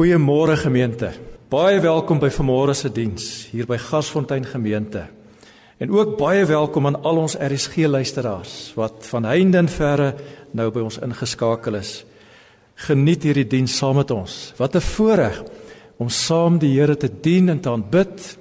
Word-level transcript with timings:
Goeiemôre 0.00 0.54
gemeente. 0.56 1.10
Baie 1.52 1.76
welkom 1.84 2.16
by 2.22 2.30
vanmôre 2.32 2.72
se 2.72 2.88
diens 2.88 3.24
hier 3.52 3.66
by 3.68 3.76
Gasfontein 3.76 4.46
Gemeente. 4.48 5.02
En 5.76 5.90
ook 5.92 6.14
baie 6.16 6.46
welkom 6.48 6.86
aan 6.88 7.02
al 7.04 7.18
ons 7.20 7.34
RSG 7.36 7.84
luisteraars 7.84 8.54
wat 8.80 9.04
van 9.10 9.26
heinde 9.28 9.58
en 9.60 9.68
verre 9.68 10.14
nou 10.56 10.70
by 10.72 10.86
ons 10.86 10.96
ingeskakel 11.04 11.76
is. 11.76 11.90
Geniet 12.86 13.26
hierdie 13.28 13.44
diens 13.44 13.74
saam 13.76 13.98
met 14.00 14.08
ons. 14.10 14.54
Wat 14.56 14.74
'n 14.74 14.80
voorreg 14.80 15.42
om 15.98 16.08
saam 16.08 16.56
die 16.58 16.80
Here 16.80 16.96
te 16.96 17.10
dien 17.20 17.50
en 17.50 17.60
te 17.60 17.68
aanbid 17.68 18.38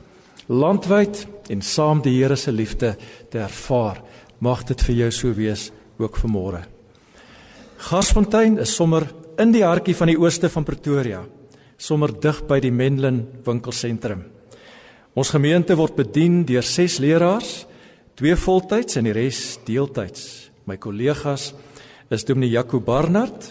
landwyd 0.47 1.27
en 1.49 1.61
saam 1.61 2.01
die 2.01 2.23
Here 2.23 2.35
se 2.35 2.51
liefde 2.51 2.95
te 3.29 3.37
ervaar. 3.37 4.01
Mag 4.39 4.63
dit 4.63 4.81
vir 4.81 4.95
jou 4.95 5.11
so 5.11 5.33
wees 5.33 5.71
ook 5.97 6.15
vanmôre. 6.15 6.63
Gasfontein 7.77 8.57
is 8.59 8.75
sommer 8.75 9.11
in 9.37 9.51
die 9.51 9.63
hartjie 9.63 9.95
van 9.95 10.07
die 10.07 10.19
ooste 10.19 10.49
van 10.49 10.63
Pretoria 10.63 11.25
sommer 11.79 12.11
dig 12.11 12.43
by 12.47 12.59
die 12.59 12.73
Menlyn 12.75 13.23
winkelsentrum. 13.45 14.25
Ons 15.15 15.31
gemeente 15.33 15.77
word 15.79 15.95
bedien 15.97 16.43
deur 16.47 16.65
6 16.65 16.99
leraars, 17.01 17.53
twee 18.19 18.35
voltyds 18.35 18.99
en 18.99 19.07
die 19.07 19.15
res 19.15 19.57
deeltyds. 19.65 20.49
My 20.67 20.77
kollegas 20.77 21.53
is 22.11 22.25
Dominee 22.27 22.51
Jaco 22.51 22.81
Barnard, 22.83 23.47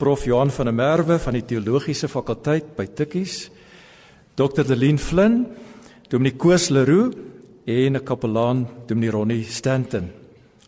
Prof 0.00 0.24
Johan 0.28 0.52
van 0.52 0.70
der 0.70 0.76
Merwe 0.76 1.18
van 1.20 1.36
die 1.36 1.44
teologiese 1.44 2.08
fakulteit 2.08 2.70
by 2.76 2.86
Tikkies, 2.86 3.48
Dr 4.36 4.64
Delien 4.64 5.00
Flynn, 5.00 5.42
Dominee 6.08 6.36
Koos 6.36 6.70
Leroux 6.70 7.16
en 7.66 7.96
'n 7.96 8.04
kapelaan 8.04 8.68
Dominee 8.86 9.10
Ronnie 9.10 9.44
Stanton. 9.44 10.10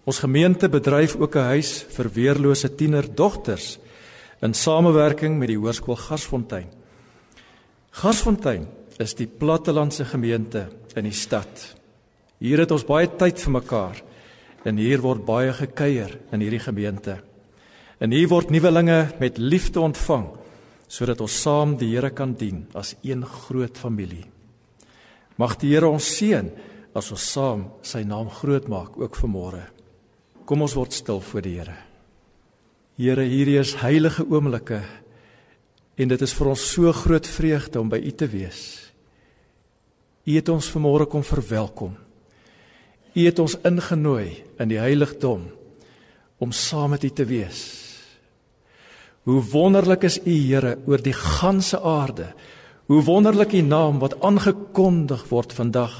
Ons 0.04 0.18
gemeente 0.18 0.68
bedryf 0.68 1.16
ook 1.16 1.36
'n 1.36 1.48
huis 1.54 1.84
vir 1.88 2.10
weerlose 2.12 2.74
tienerdogters 2.74 3.78
in 4.42 4.54
samewerking 4.54 5.38
met 5.38 5.48
die 5.48 5.58
Hoërskool 5.58 5.96
Gasfontein. 5.96 6.81
Gasfontein 7.92 8.64
is 9.02 9.12
die 9.18 9.28
plattelandse 9.28 10.06
gemeente 10.08 10.64
in 10.96 11.04
die 11.04 11.16
stad. 11.16 11.52
Hier 12.40 12.62
het 12.64 12.72
ons 12.72 12.86
baie 12.88 13.10
tyd 13.20 13.40
vir 13.44 13.52
mekaar 13.58 13.98
en 14.64 14.78
hier 14.80 15.02
word 15.04 15.26
baie 15.26 15.52
gekuier 15.52 16.14
in 16.32 16.40
hierdie 16.40 16.62
gemeente. 16.62 17.18
En 18.00 18.14
hier 18.14 18.30
word 18.32 18.50
nuwelinge 18.50 19.12
met 19.20 19.36
liefde 19.38 19.82
ontvang 19.84 20.30
sodat 20.92 21.20
ons 21.24 21.36
saam 21.44 21.76
die 21.80 21.90
Here 21.94 22.10
kan 22.12 22.34
dien 22.36 22.66
as 22.76 22.94
een 23.04 23.22
groot 23.24 23.78
familie. 23.80 24.24
Mag 25.40 25.58
die 25.60 25.72
Here 25.72 25.88
ons 25.88 26.08
seën 26.16 26.50
as 26.96 27.12
ons 27.12 27.28
saam 27.32 27.68
sy 27.84 28.02
naam 28.08 28.28
groot 28.40 28.68
maak 28.72 28.96
ook 29.00 29.16
vanmôre. 29.20 29.62
Kom 30.44 30.64
ons 30.64 30.76
word 30.76 30.96
stil 30.96 31.20
voor 31.20 31.44
die 31.44 31.54
Here. 31.60 31.76
Here, 33.00 33.24
hierdie 33.24 33.60
is 33.60 33.76
heilige 33.80 34.24
oomblikke 34.28 34.82
En 35.96 36.08
dit 36.08 36.22
is 36.24 36.34
vir 36.34 36.52
ons 36.54 36.68
so 36.74 36.92
groot 36.96 37.26
vreugde 37.26 37.80
om 37.80 37.90
by 37.92 38.00
U 38.00 38.12
te 38.16 38.28
wees. 38.30 38.62
U 40.24 40.36
het 40.36 40.48
ons 40.48 40.70
vanmôre 40.72 41.08
kom 41.10 41.24
verwelkom. 41.26 41.96
U 43.12 43.20
het 43.26 43.38
ons 43.42 43.58
ingenooi 43.66 44.42
in 44.62 44.70
die 44.70 44.80
heiligdom 44.80 45.48
om 46.42 46.54
saam 46.54 46.94
met 46.94 47.04
U 47.04 47.10
te 47.10 47.26
wees. 47.28 47.60
Hoe 49.28 49.42
wonderlik 49.52 50.06
is 50.08 50.18
U 50.24 50.32
Here 50.32 50.78
oor 50.86 51.02
die 51.02 51.14
ganse 51.14 51.78
aarde. 51.78 52.32
Hoe 52.90 53.02
wonderlik 53.06 53.52
U 53.54 53.60
naam 53.62 54.00
wat 54.02 54.16
aangekondig 54.24 55.28
word 55.30 55.52
vandag 55.54 55.94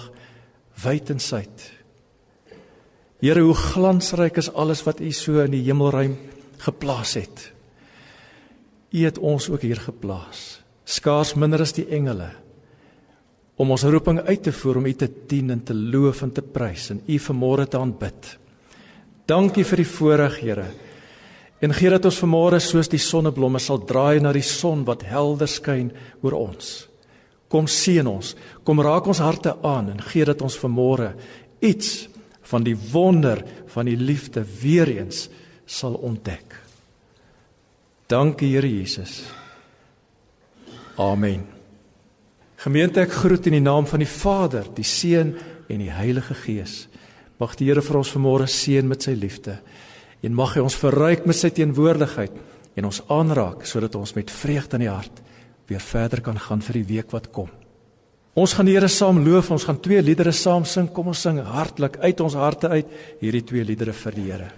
wyd 0.83 1.13
en 1.15 1.21
suid. 1.21 1.69
Here, 3.23 3.43
hoe 3.45 3.55
glansryk 3.55 4.41
is 4.41 4.51
alles 4.59 4.83
wat 4.83 5.01
U 5.01 5.13
so 5.15 5.45
in 5.45 5.53
die 5.55 5.63
hemelruim 5.63 6.17
geplaas 6.65 7.15
het. 7.21 7.53
U 8.93 9.05
het 9.05 9.19
ons 9.19 9.49
ook 9.49 9.65
hier 9.65 9.81
geplaas. 9.81 10.61
Skaars 10.85 11.35
minder 11.35 11.63
as 11.65 11.73
die 11.77 11.89
engele 11.89 12.31
om 13.61 13.71
ons 13.71 13.85
roeping 13.85 14.19
uit 14.27 14.41
te 14.43 14.53
voer 14.53 14.81
om 14.81 14.87
U 14.89 14.93
te 14.97 15.07
dien 15.29 15.53
en 15.55 15.61
te 15.63 15.75
loof 15.77 16.23
en 16.25 16.33
te 16.35 16.43
prys 16.43 16.89
en 16.91 17.03
U 17.07 17.19
vanmôre 17.21 17.69
te 17.71 17.79
aanbid. 17.79 18.31
Dankie 19.29 19.65
vir 19.69 19.83
die 19.83 19.87
voorreg, 19.87 20.39
Here. 20.41 20.65
En 21.63 21.75
gee 21.77 21.93
dat 21.93 22.09
ons 22.09 22.19
vanmôre 22.25 22.59
soos 22.65 22.91
die 22.91 22.99
sonneblomme 22.99 23.61
sal 23.63 23.85
draai 23.87 24.19
na 24.25 24.33
die 24.35 24.43
son 24.43 24.83
wat 24.89 25.05
helder 25.07 25.51
skyn 25.51 25.93
oor 26.25 26.35
ons. 26.41 26.73
Kom 27.53 27.69
seën 27.71 28.09
ons, 28.09 28.33
kom 28.65 28.83
raak 28.83 29.07
ons 29.07 29.23
harte 29.23 29.55
aan 29.63 29.93
en 29.93 30.03
gee 30.11 30.27
dat 30.27 30.43
ons 30.43 30.59
vanmôre 30.59 31.13
iets 31.63 32.09
van 32.51 32.67
die 32.67 32.75
wonder 32.75 33.45
van 33.71 33.87
die 33.87 33.97
liefde 34.01 34.43
weer 34.63 34.91
eens 34.91 35.29
sal 35.69 35.95
ontdek. 36.03 36.62
Dankie 38.13 38.51
Here 38.53 38.69
Jesus. 38.69 39.23
Amen. 41.01 41.47
Gemeente 42.61 43.01
ek 43.01 43.15
groet 43.23 43.49
in 43.49 43.57
die 43.57 43.65
naam 43.65 43.87
van 43.89 44.03
die 44.05 44.11
Vader, 44.11 44.69
die 44.77 44.85
Seun 44.85 45.33
en 45.73 45.81
die 45.81 45.89
Heilige 45.91 46.37
Gees. 46.37 46.91
Mag 47.41 47.57
die 47.57 47.71
Here 47.71 47.81
vir 47.81 48.03
ons 48.03 48.13
vanmôre 48.13 48.51
seën 48.53 48.85
met 48.85 49.09
sy 49.09 49.17
liefde 49.17 49.57
en 50.23 50.37
mag 50.37 50.53
hy 50.55 50.63
ons 50.63 50.77
verryk 50.77 51.25
met 51.27 51.41
sy 51.41 51.55
teenwoordigheid 51.57 52.37
en 52.79 52.87
ons 52.87 53.01
aanraak 53.11 53.65
sodat 53.67 53.97
ons 53.99 54.13
met 54.15 54.31
vreugde 54.31 54.77
in 54.79 54.85
die 54.85 54.93
hart 54.93 55.25
weer 55.71 55.83
verder 55.83 56.21
kan 56.23 56.37
gaan 56.39 56.63
vir 56.63 56.83
die 56.83 56.89
week 56.93 57.17
wat 57.17 57.33
kom. 57.33 57.49
Ons 58.37 58.59
gaan 58.59 58.69
die 58.69 58.77
Here 58.77 58.93
saam 58.93 59.25
loof, 59.25 59.55
ons 59.57 59.65
gaan 59.65 59.81
twee 59.81 60.05
liedere 60.05 60.37
saam 60.37 60.69
sing. 60.69 60.93
Kom 60.93 61.09
ons 61.11 61.25
sing 61.25 61.41
hartlik 61.41 61.97
uit 62.05 62.21
ons 62.21 62.37
harte 62.37 62.69
uit 62.77 62.99
hierdie 63.25 63.47
twee 63.49 63.65
liedere 63.73 63.97
vir 63.97 64.21
die 64.21 64.29
Here. 64.29 64.53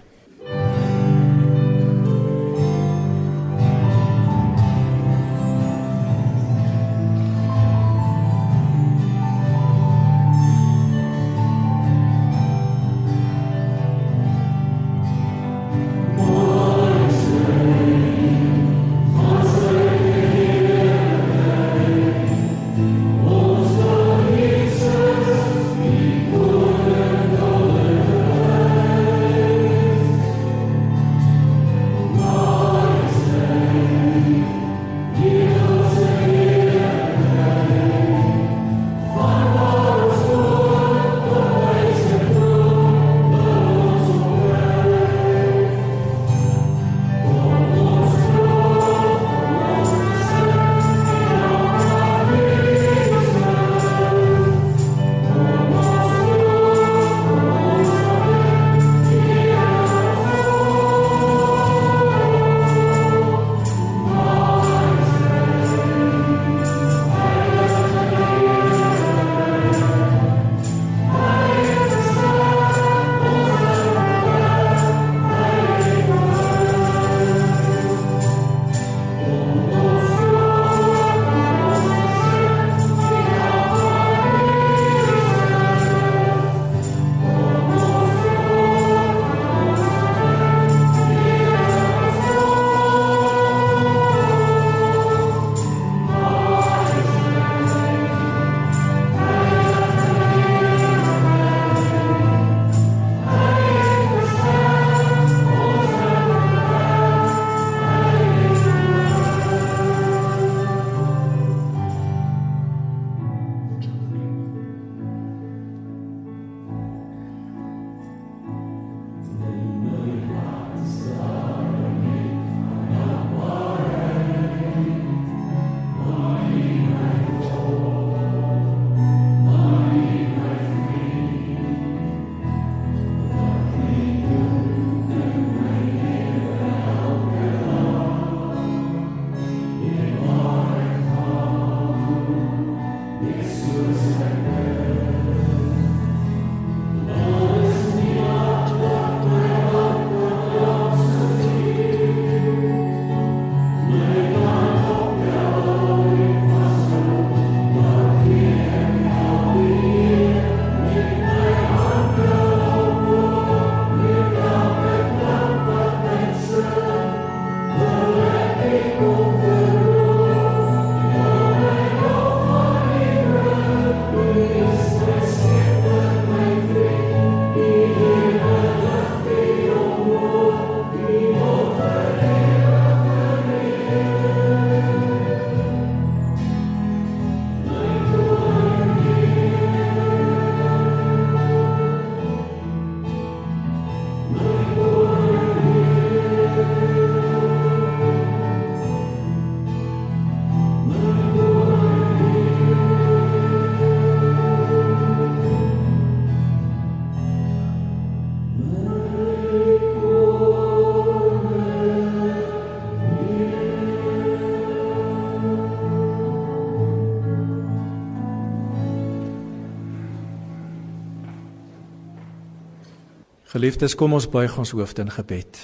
Geliefdes, 223.55 223.93
kom 223.95 224.11
ons 224.17 224.25
buig 224.27 224.51
ons 224.59 224.73
hoofde 224.75 225.05
in 225.05 225.11
gebed. 225.15 225.55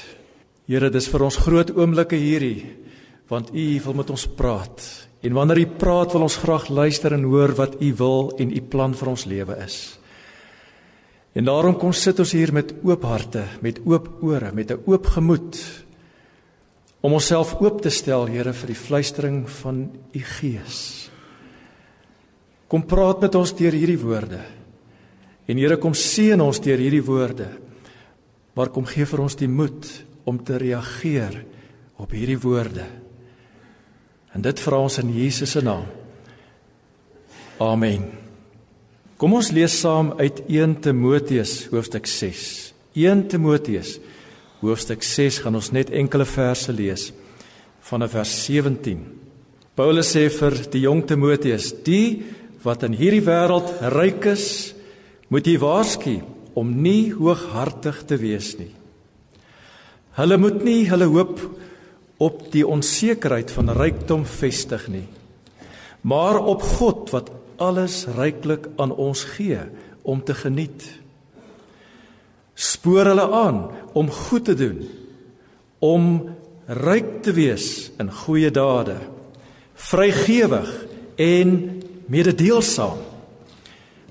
Here, 0.63 0.87
dis 0.87 1.09
vir 1.11 1.25
ons 1.25 1.37
groot 1.43 1.73
oomblikke 1.75 2.15
hierdie 2.15 2.77
want 3.27 3.49
U 3.51 3.63
wil 3.83 3.95
met 3.95 4.11
ons 4.11 4.23
praat. 4.35 4.83
En 5.23 5.33
wanneer 5.35 5.59
U 5.59 5.65
praat, 5.79 6.13
wil 6.15 6.23
ons 6.23 6.37
graag 6.39 6.69
luister 6.71 7.11
en 7.15 7.25
hoor 7.27 7.51
wat 7.57 7.75
U 7.83 7.89
wil 7.99 8.29
en 8.39 8.53
U 8.55 8.61
plan 8.71 8.95
vir 8.95 9.09
ons 9.11 9.25
lewe 9.27 9.57
is. 9.63 9.75
En 11.35 11.47
daarom 11.47 11.75
kom 11.79 11.91
sit 11.91 12.19
ons 12.19 12.31
hier 12.31 12.53
met 12.55 12.71
oop 12.79 13.03
harte, 13.07 13.43
met 13.63 13.81
oop 13.83 14.07
ore, 14.23 14.53
met 14.55 14.71
'n 14.71 14.83
oop 14.87 15.07
gemoed 15.07 15.59
om 17.01 17.13
onsself 17.13 17.59
oop 17.59 17.81
te 17.81 17.89
stel, 17.89 18.25
Here, 18.27 18.53
vir 18.53 18.67
die 18.67 18.83
fluistering 18.87 19.49
van 19.49 19.91
U 20.15 20.19
Gees. 20.19 21.09
Kom 22.67 22.85
praat 22.85 23.19
met 23.21 23.35
ons 23.35 23.51
deur 23.53 23.71
hierdie 23.71 23.99
woorde. 23.99 24.39
En 25.47 25.57
Here, 25.57 25.77
kom 25.77 25.93
seën 25.93 26.39
ons 26.41 26.59
deur 26.59 26.77
hierdie 26.77 27.03
woorde. 27.03 27.70
Maar 28.53 28.71
kom 28.73 28.87
gee 28.89 29.07
vir 29.07 29.23
ons 29.23 29.37
die 29.39 29.49
moed 29.49 29.87
om 30.27 30.39
te 30.43 30.57
reageer 30.59 31.37
op 32.01 32.11
hierdie 32.15 32.39
woorde. 32.41 32.85
En 34.35 34.43
dit 34.43 34.63
vra 34.63 34.79
ons 34.83 34.99
in 35.01 35.11
Jesus 35.15 35.55
se 35.55 35.63
naam. 35.63 35.85
Amen. 37.61 38.07
Kom 39.21 39.35
ons 39.37 39.51
lees 39.53 39.75
saam 39.83 40.15
uit 40.17 40.41
1 40.49 40.79
Timoteus 40.81 41.67
hoofstuk 41.71 42.07
6. 42.09 42.73
1 42.97 43.27
Timoteus 43.31 43.99
hoofstuk 44.61 45.03
6 45.05 45.41
gaan 45.43 45.57
ons 45.59 45.71
net 45.73 45.91
enkele 45.93 46.25
verse 46.25 46.73
lees 46.73 47.11
vanaf 47.85 48.15
vers 48.17 48.33
17. 48.47 49.03
Paulus 49.77 50.11
sê 50.13 50.27
vir 50.33 50.57
die 50.73 50.83
jong 50.83 51.05
Timoteus: 51.07 51.71
"Die 51.85 52.23
wat 52.63 52.83
in 52.83 52.93
hierdie 52.93 53.23
wêreld 53.25 53.71
ryk 53.93 54.25
is, 54.25 54.73
moet 55.29 55.47
jy 55.47 55.57
waarsku 55.57 56.17
om 56.53 56.71
nie 56.81 57.13
hooghartig 57.13 58.03
te 58.07 58.17
wees 58.19 58.53
nie. 58.59 58.71
Hulle 60.17 60.37
moet 60.41 60.63
nie 60.65 60.83
hulle 60.89 61.07
hoop 61.11 61.39
op 62.21 62.43
die 62.53 62.65
onsekerheid 62.67 63.51
van 63.55 63.71
rykdom 63.77 64.25
vestig 64.27 64.87
nie, 64.91 65.07
maar 66.01 66.41
op 66.41 66.61
God 66.77 67.13
wat 67.15 67.31
alles 67.61 68.03
ryklik 68.17 68.67
aan 68.81 68.91
ons 68.91 69.23
gee 69.37 69.61
om 70.01 70.23
te 70.25 70.33
geniet. 70.33 70.83
Spoor 72.57 73.13
hulle 73.13 73.27
aan 73.31 73.61
om 73.97 74.09
goed 74.09 74.45
te 74.49 74.55
doen, 74.57 74.81
om 75.79 76.07
ryk 76.67 77.21
te 77.25 77.33
wees 77.37 77.91
in 78.01 78.11
goeie 78.23 78.51
dade, 78.53 78.97
vrygewig 79.73 80.69
en 81.21 81.55
mededeelsaam 82.11 83.10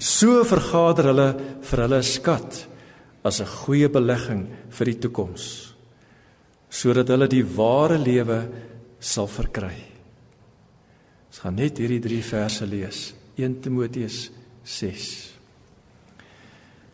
So 0.01 0.41
vergader 0.49 1.11
hulle 1.11 1.29
vir 1.61 1.83
hulle 1.85 2.03
skat 2.03 2.67
as 3.23 3.41
'n 3.41 3.47
goeie 3.47 3.89
belegging 3.89 4.49
vir 4.71 4.87
die 4.87 4.99
toekoms 4.99 5.75
sodat 6.71 7.09
hulle 7.09 7.29
die 7.29 7.45
ware 7.45 7.99
lewe 7.99 8.49
sal 9.01 9.27
verkry. 9.27 9.77
Ons 11.29 11.39
gaan 11.43 11.57
net 11.57 11.79
hierdie 11.79 12.01
3 12.01 12.23
verse 12.23 12.67
lees. 12.67 13.15
1 13.37 13.61
Timoteus 13.61 14.31
6. 14.65 15.33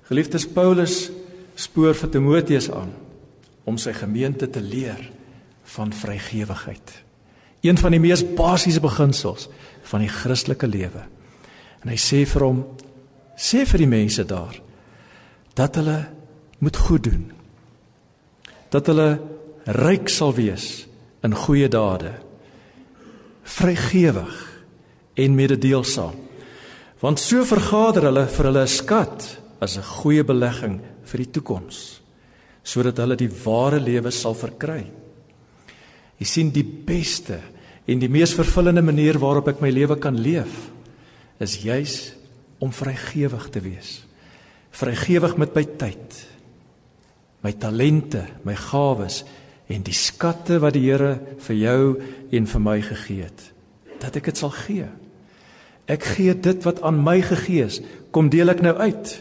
Geliefdes 0.08 0.46
Paulus 0.46 1.10
spoor 1.56 1.94
vir 1.94 2.10
Timoteus 2.10 2.70
aan 2.70 2.92
om 3.64 3.78
sy 3.78 3.92
gemeente 3.92 4.48
te 4.50 4.60
leer 4.60 5.10
van 5.64 5.92
vrygewigheid. 5.92 6.92
Een 7.62 7.78
van 7.78 7.92
die 7.92 8.00
mees 8.00 8.22
basiese 8.22 8.80
beginsels 8.80 9.48
van 9.82 10.00
die 10.00 10.08
Christelike 10.12 10.66
lewe. 10.66 11.02
En 11.82 11.90
hy 11.90 11.98
sê 11.98 12.24
vir 12.26 12.42
hom 12.46 12.62
sê 13.36 13.64
vir 13.68 13.84
die 13.84 13.90
mense 13.90 14.24
daar 14.24 14.56
dat 15.56 15.76
hulle 15.76 15.98
moet 16.58 16.76
goed 16.76 17.04
doen. 17.04 17.32
Dat 18.72 18.88
hulle 18.90 19.20
ryk 19.76 20.08
sal 20.12 20.34
wees 20.36 20.86
in 21.24 21.36
goeie 21.36 21.68
dade. 21.68 22.12
Vrygewig 23.44 24.36
en 25.16 25.36
mededeelsaam. 25.36 26.16
Want 27.00 27.20
so 27.20 27.44
vergader 27.44 28.08
hulle 28.10 28.26
vir 28.26 28.48
hulle 28.50 28.64
'n 28.64 28.68
skat 28.68 29.38
as 29.60 29.76
'n 29.76 29.82
goeie 29.82 30.24
belegging 30.24 30.80
vir 31.04 31.18
die 31.18 31.30
toekoms 31.30 32.00
sodat 32.66 32.98
hulle 32.98 33.14
die 33.16 33.30
ware 33.44 33.78
lewe 33.78 34.10
sal 34.10 34.34
verkry. 34.34 34.90
Jy 36.18 36.26
sien 36.26 36.50
die 36.50 36.64
beste 36.64 37.38
en 37.86 37.98
die 37.98 38.08
mees 38.08 38.34
vervullende 38.34 38.82
manier 38.82 39.18
waarop 39.18 39.48
ek 39.48 39.60
my 39.60 39.70
lewe 39.70 39.96
kan 39.96 40.16
leef 40.18 40.70
is 41.38 41.62
juis 41.62 42.12
om 42.58 42.72
vrygewig 42.72 43.48
te 43.52 43.62
wees. 43.64 44.00
Vrygewig 44.76 45.36
met 45.40 45.54
my 45.56 45.64
tyd, 45.78 46.20
my 47.44 47.52
talente, 47.52 48.24
my 48.44 48.56
gawes 48.58 49.22
en 49.72 49.82
die 49.86 49.96
skatte 49.96 50.60
wat 50.62 50.76
die 50.76 50.84
Here 50.86 51.16
vir 51.46 51.56
jou 51.58 51.80
en 52.34 52.48
vir 52.50 52.62
my 52.62 52.78
gegee 52.84 53.26
het, 53.26 53.48
dat 54.02 54.18
ek 54.18 54.30
dit 54.30 54.40
sal 54.40 54.52
gee. 54.54 54.86
Ek 55.90 56.04
gee 56.16 56.34
dit 56.34 56.66
wat 56.66 56.82
aan 56.86 56.98
my 57.02 57.20
gegee 57.22 57.66
is, 57.66 57.80
kom 58.14 58.30
deel 58.32 58.50
ek 58.54 58.62
nou 58.64 58.74
uit. 58.78 59.16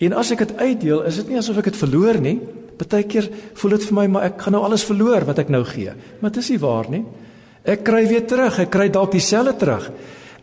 En 0.00 0.16
as 0.16 0.32
ek 0.32 0.46
dit 0.46 0.56
uitdeel, 0.56 1.02
is 1.08 1.20
dit 1.20 1.32
nie 1.32 1.38
asof 1.40 1.60
ek 1.60 1.70
dit 1.70 1.80
verloor 1.80 2.18
nie. 2.24 2.38
Partykeer 2.80 3.26
voel 3.60 3.76
dit 3.76 3.88
vir 3.88 3.96
my 3.98 4.06
maar 4.08 4.30
ek 4.30 4.40
gaan 4.40 4.56
nou 4.56 4.62
alles 4.64 4.86
verloor 4.88 5.26
wat 5.28 5.42
ek 5.42 5.52
nou 5.52 5.60
gee. 5.68 5.92
Maar 6.20 6.32
dit 6.32 6.40
is 6.40 6.52
nie 6.54 6.62
waar 6.62 6.88
nie. 6.92 7.02
Ek 7.68 7.84
kry 7.84 8.06
weer 8.08 8.24
terug, 8.24 8.56
ek 8.62 8.72
kry 8.72 8.88
dalk 8.92 9.12
dieselfde 9.12 9.52
terug. 9.60 9.90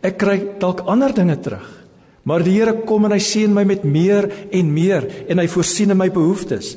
Ek 0.04 0.18
kry 0.20 0.38
dalk 0.60 0.84
ander 0.86 1.14
dinge 1.14 1.38
terug. 1.42 1.66
Maar 2.28 2.44
die 2.44 2.58
Here 2.58 2.74
kom 2.84 3.06
en 3.08 3.14
hy 3.14 3.22
seën 3.24 3.52
my 3.54 3.64
met 3.64 3.86
meer 3.88 4.28
en 4.52 4.72
meer 4.72 5.06
en 5.30 5.40
hy 5.40 5.46
voorsien 5.48 5.94
my 5.96 6.10
behoeftes. 6.12 6.74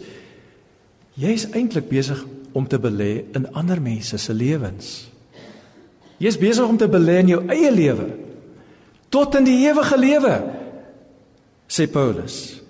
Jy 1.19 1.33
is 1.35 1.49
eintlik 1.51 1.89
besig 1.89 2.21
om 2.55 2.67
te 2.67 2.79
belê 2.79 3.25
in 3.35 3.49
ander 3.57 3.81
mense 3.83 4.17
se 4.17 4.33
lewens. 4.33 5.09
Jy 6.21 6.29
is 6.29 6.39
besig 6.39 6.67
om 6.69 6.77
te 6.79 6.87
belê 6.91 7.19
in 7.23 7.33
jou 7.33 7.41
eie 7.51 7.71
lewe 7.73 8.09
tot 9.11 9.35
in 9.35 9.43
die 9.43 9.57
ewige 9.65 9.97
lewe, 9.99 10.35
sê 11.67 11.83
Paulus. 11.91 12.61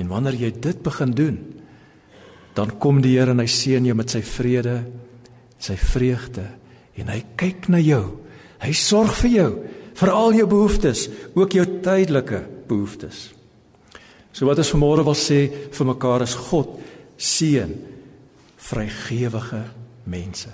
En 0.00 0.08
wanneer 0.08 0.38
jy 0.40 0.48
dit 0.64 0.78
begin 0.80 1.12
doen, 1.12 1.36
dan 2.56 2.72
kom 2.80 3.02
die 3.04 3.18
Here 3.18 3.34
en 3.34 3.42
hy 3.42 3.48
seën 3.52 3.84
jou 3.84 3.96
met 3.96 4.08
sy 4.08 4.22
vrede, 4.24 4.78
sy 5.60 5.76
vreugde 5.76 6.46
en 6.96 7.12
hy 7.12 7.20
kyk 7.36 7.68
na 7.72 7.82
jou 7.84 8.06
Hy 8.62 8.72
sorg 8.78 9.14
vir 9.24 9.30
jou, 9.30 9.50
vir 9.98 10.10
al 10.14 10.34
jou 10.38 10.46
behoeftes, 10.46 11.08
ook 11.34 11.56
jou 11.58 11.64
tydelike 11.82 12.44
behoeftes. 12.68 13.30
So 14.32 14.46
wat 14.48 14.62
ons 14.62 14.72
vanmôre 14.72 15.04
wil 15.04 15.18
sê 15.18 15.44
vir 15.74 15.88
mekaar 15.88 16.24
is 16.24 16.34
God 16.48 16.78
seën 17.20 17.72
vrygewige 18.62 19.64
mense. 20.08 20.52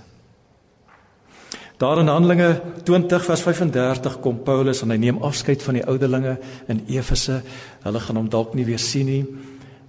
Daar 1.79 2.01
in 2.03 2.11
Handelinge 2.11 2.49
20 2.85 3.23
vers 3.23 3.43
35 3.47 4.17
kom 4.21 4.41
Paulus 4.43 4.83
en 4.83 4.91
hy 4.91 4.97
neem 4.99 5.21
afskeid 5.23 5.63
van 5.63 5.79
die 5.79 5.85
ouderlinge 5.87 6.35
in 6.73 6.81
Efese. 6.91 7.39
Hulle 7.85 8.03
gaan 8.03 8.19
hom 8.19 8.31
dalk 8.33 8.57
nie 8.59 8.67
weer 8.67 8.83
sien 8.83 9.07
nie. 9.07 9.23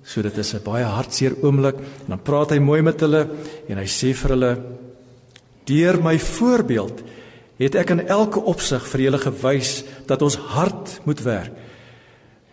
So 0.06 0.22
dit 0.22 0.38
is 0.38 0.54
'n 0.54 0.64
baie 0.64 0.86
hartseer 0.86 1.34
oomblik 1.42 1.78
en 1.78 2.10
dan 2.14 2.22
praat 2.22 2.52
hy 2.52 2.60
mooi 2.60 2.82
met 2.82 3.00
hulle 3.00 3.28
en 3.68 3.78
hy 3.78 3.86
sê 3.86 4.14
vir 4.14 4.30
hulle: 4.30 4.58
"Deur 5.66 6.02
my 6.02 6.20
voorbeeld 6.20 7.04
het 7.60 7.76
ek 7.76 7.92
in 7.96 8.06
elke 8.08 8.42
opsig 8.48 8.86
vir 8.88 9.06
julle 9.08 9.20
gewys 9.20 9.82
dat 10.08 10.22
ons 10.24 10.40
hard 10.56 11.00
moet 11.08 11.24
werk 11.26 11.66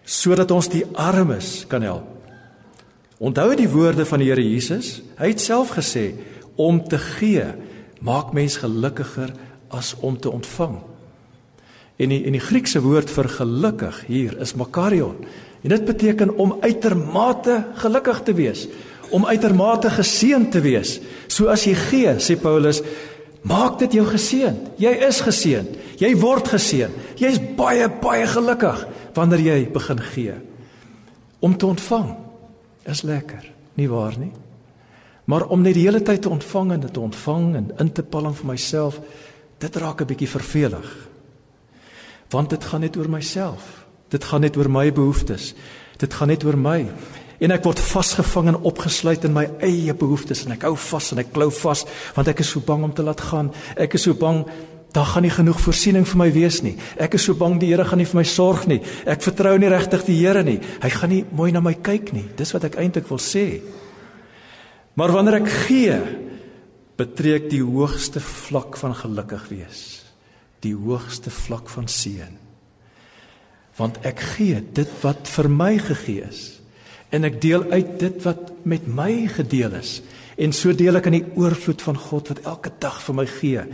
sodat 0.07 0.53
ons 0.55 0.69
die 0.71 0.85
armes 0.95 1.65
kan 1.67 1.83
help. 1.83 2.07
Onthou 3.19 3.57
die 3.59 3.67
woorde 3.67 4.05
van 4.07 4.23
die 4.23 4.29
Here 4.29 4.43
Jesus? 4.45 5.01
Hy 5.19 5.33
het 5.33 5.43
self 5.43 5.73
gesê 5.75 6.13
om 6.55 6.79
te 6.85 6.99
gee 7.01 7.47
maak 8.05 8.31
mens 8.37 8.59
gelukkiger 8.61 9.33
as 9.75 9.95
om 10.05 10.15
te 10.21 10.31
ontvang. 10.31 10.77
En 11.97 12.13
die 12.13 12.21
en 12.29 12.37
die 12.37 12.45
Griekse 12.45 12.83
woord 12.85 13.11
vir 13.11 13.29
gelukkig 13.39 14.03
hier 14.07 14.37
is 14.45 14.55
makarion. 14.55 15.17
En 15.65 15.73
dit 15.73 15.85
beteken 15.89 16.35
om 16.37 16.59
uitermate 16.61 17.63
gelukkig 17.81 18.21
te 18.29 18.35
wees, 18.37 18.67
om 19.11 19.27
uitermate 19.27 19.91
geseën 19.91 20.51
te 20.53 20.61
wees. 20.61 20.99
So 21.27 21.49
as 21.51 21.65
jy 21.67 21.75
gee, 21.89 22.15
sê 22.21 22.37
Paulus, 22.39 22.83
Maak 23.47 23.79
dit 23.79 23.93
jou 24.01 24.07
geseën. 24.09 24.57
Jy 24.81 24.93
is 25.07 25.21
geseën. 25.23 25.67
Jy 26.01 26.11
word 26.19 26.49
geseën. 26.51 26.95
Jy's 27.21 27.39
baie 27.59 27.87
baie 28.03 28.27
gelukkig 28.27 28.87
wanneer 29.17 29.43
jy 29.45 29.59
begin 29.73 30.03
gee. 30.13 30.35
Om 31.41 31.55
te 31.57 31.69
ontvang 31.69 32.11
is 32.91 33.03
lekker, 33.07 33.45
nie 33.79 33.89
waar 33.91 34.19
nie? 34.19 34.33
Maar 35.27 35.47
om 35.51 35.63
net 35.63 35.75
die 35.75 35.87
hele 35.87 36.03
tyd 36.07 36.23
te 36.23 36.31
ontvang 36.31 36.73
en 36.77 36.85
te 36.87 37.01
ontvang 37.01 37.47
en 37.59 37.71
in 37.83 37.93
te 37.93 38.03
palm 38.03 38.35
vir 38.35 38.51
myself, 38.53 39.01
dit 39.59 39.77
raak 39.77 40.01
'n 40.01 40.07
bietjie 40.07 40.29
vervelig. 40.29 41.09
Want 42.31 42.51
dit 42.51 42.65
gaan 42.65 42.81
net 42.81 42.97
oor 42.97 43.09
myself. 43.09 43.87
Dit 44.09 44.25
gaan 44.25 44.41
net 44.41 44.57
oor 44.57 44.71
my 44.71 44.93
behoeftes. 44.93 45.55
Dit 45.97 46.15
gaan 46.15 46.29
net 46.29 46.45
oor 46.45 46.59
my 46.59 46.87
en 47.41 47.53
ek 47.53 47.67
word 47.67 47.81
vasgevang 47.83 48.53
en 48.53 48.63
opgesluit 48.69 49.27
in 49.29 49.35
my 49.37 49.45
eie 49.65 49.95
behoeftes 49.97 50.47
en 50.47 50.55
ek 50.57 50.65
hou 50.69 50.77
vas 50.87 51.11
en 51.13 51.21
ek 51.21 51.35
klou 51.35 51.51
vas 51.53 51.85
want 52.17 52.31
ek 52.33 52.41
is 52.45 52.55
so 52.55 52.65
bang 52.65 52.87
om 52.87 52.95
te 52.97 53.05
laat 53.05 53.21
gaan. 53.21 53.53
Ek 53.77 53.99
is 53.99 54.07
so 54.09 54.17
bang 54.17 54.45
daar 54.97 55.09
gaan 55.11 55.27
nie 55.27 55.33
genoeg 55.35 55.59
voorsiening 55.61 56.07
vir 56.09 56.21
my 56.23 56.29
wees 56.33 56.63
nie. 56.65 56.77
Ek 56.97 57.19
is 57.19 57.27
so 57.29 57.37
bang 57.37 57.59
die 57.61 57.69
Here 57.69 57.85
gaan 57.85 58.01
nie 58.01 58.09
vir 58.09 58.23
my 58.23 58.25
sorg 58.29 58.65
nie. 58.71 58.79
Ek 59.05 59.21
vertrou 59.25 59.53
nie 59.61 59.69
regtig 59.69 60.07
die 60.09 60.17
Here 60.23 60.45
nie. 60.47 60.57
Hy 60.81 60.91
gaan 60.95 61.13
nie 61.13 61.25
mooi 61.37 61.51
na 61.53 61.61
my 61.61 61.75
kyk 61.75 62.15
nie. 62.17 62.25
Dis 62.39 62.55
wat 62.57 62.65
ek 62.71 62.79
eintlik 62.81 63.11
wil 63.11 63.21
sê. 63.21 63.61
Maar 64.97 65.13
wanneer 65.13 65.43
ek 65.43 65.51
gee, 65.67 65.99
betrek 66.97 67.51
die 67.53 67.61
hoogste 67.61 68.23
vlak 68.25 68.79
van 68.81 68.97
gelukkig 68.97 69.45
wees. 69.53 69.83
Die 70.65 70.73
hoogste 70.73 71.29
vlak 71.29 71.69
van 71.69 71.91
seën. 71.93 72.41
Want 73.77 74.01
ek 74.09 74.23
gee 74.33 74.63
dit 74.65 74.93
wat 75.03 75.29
vir 75.29 75.53
my 75.53 75.75
gegee 75.77 76.25
is 76.25 76.56
en 77.17 77.27
ek 77.29 77.41
deel 77.41 77.65
uit 77.73 77.97
dit 78.01 78.23
wat 78.27 78.53
met 78.69 78.87
my 78.87 79.27
gedeel 79.33 79.79
is. 79.79 80.01
En 80.37 80.53
so 80.53 80.75
deel 80.77 80.99
ek 81.01 81.09
in 81.09 81.21
die 81.21 81.29
oorvloed 81.41 81.83
van 81.83 81.97
God 81.97 82.31
wat 82.33 82.45
elke 82.45 82.73
dag 82.83 83.01
vir 83.03 83.17
my 83.17 83.27
gee 83.39 83.67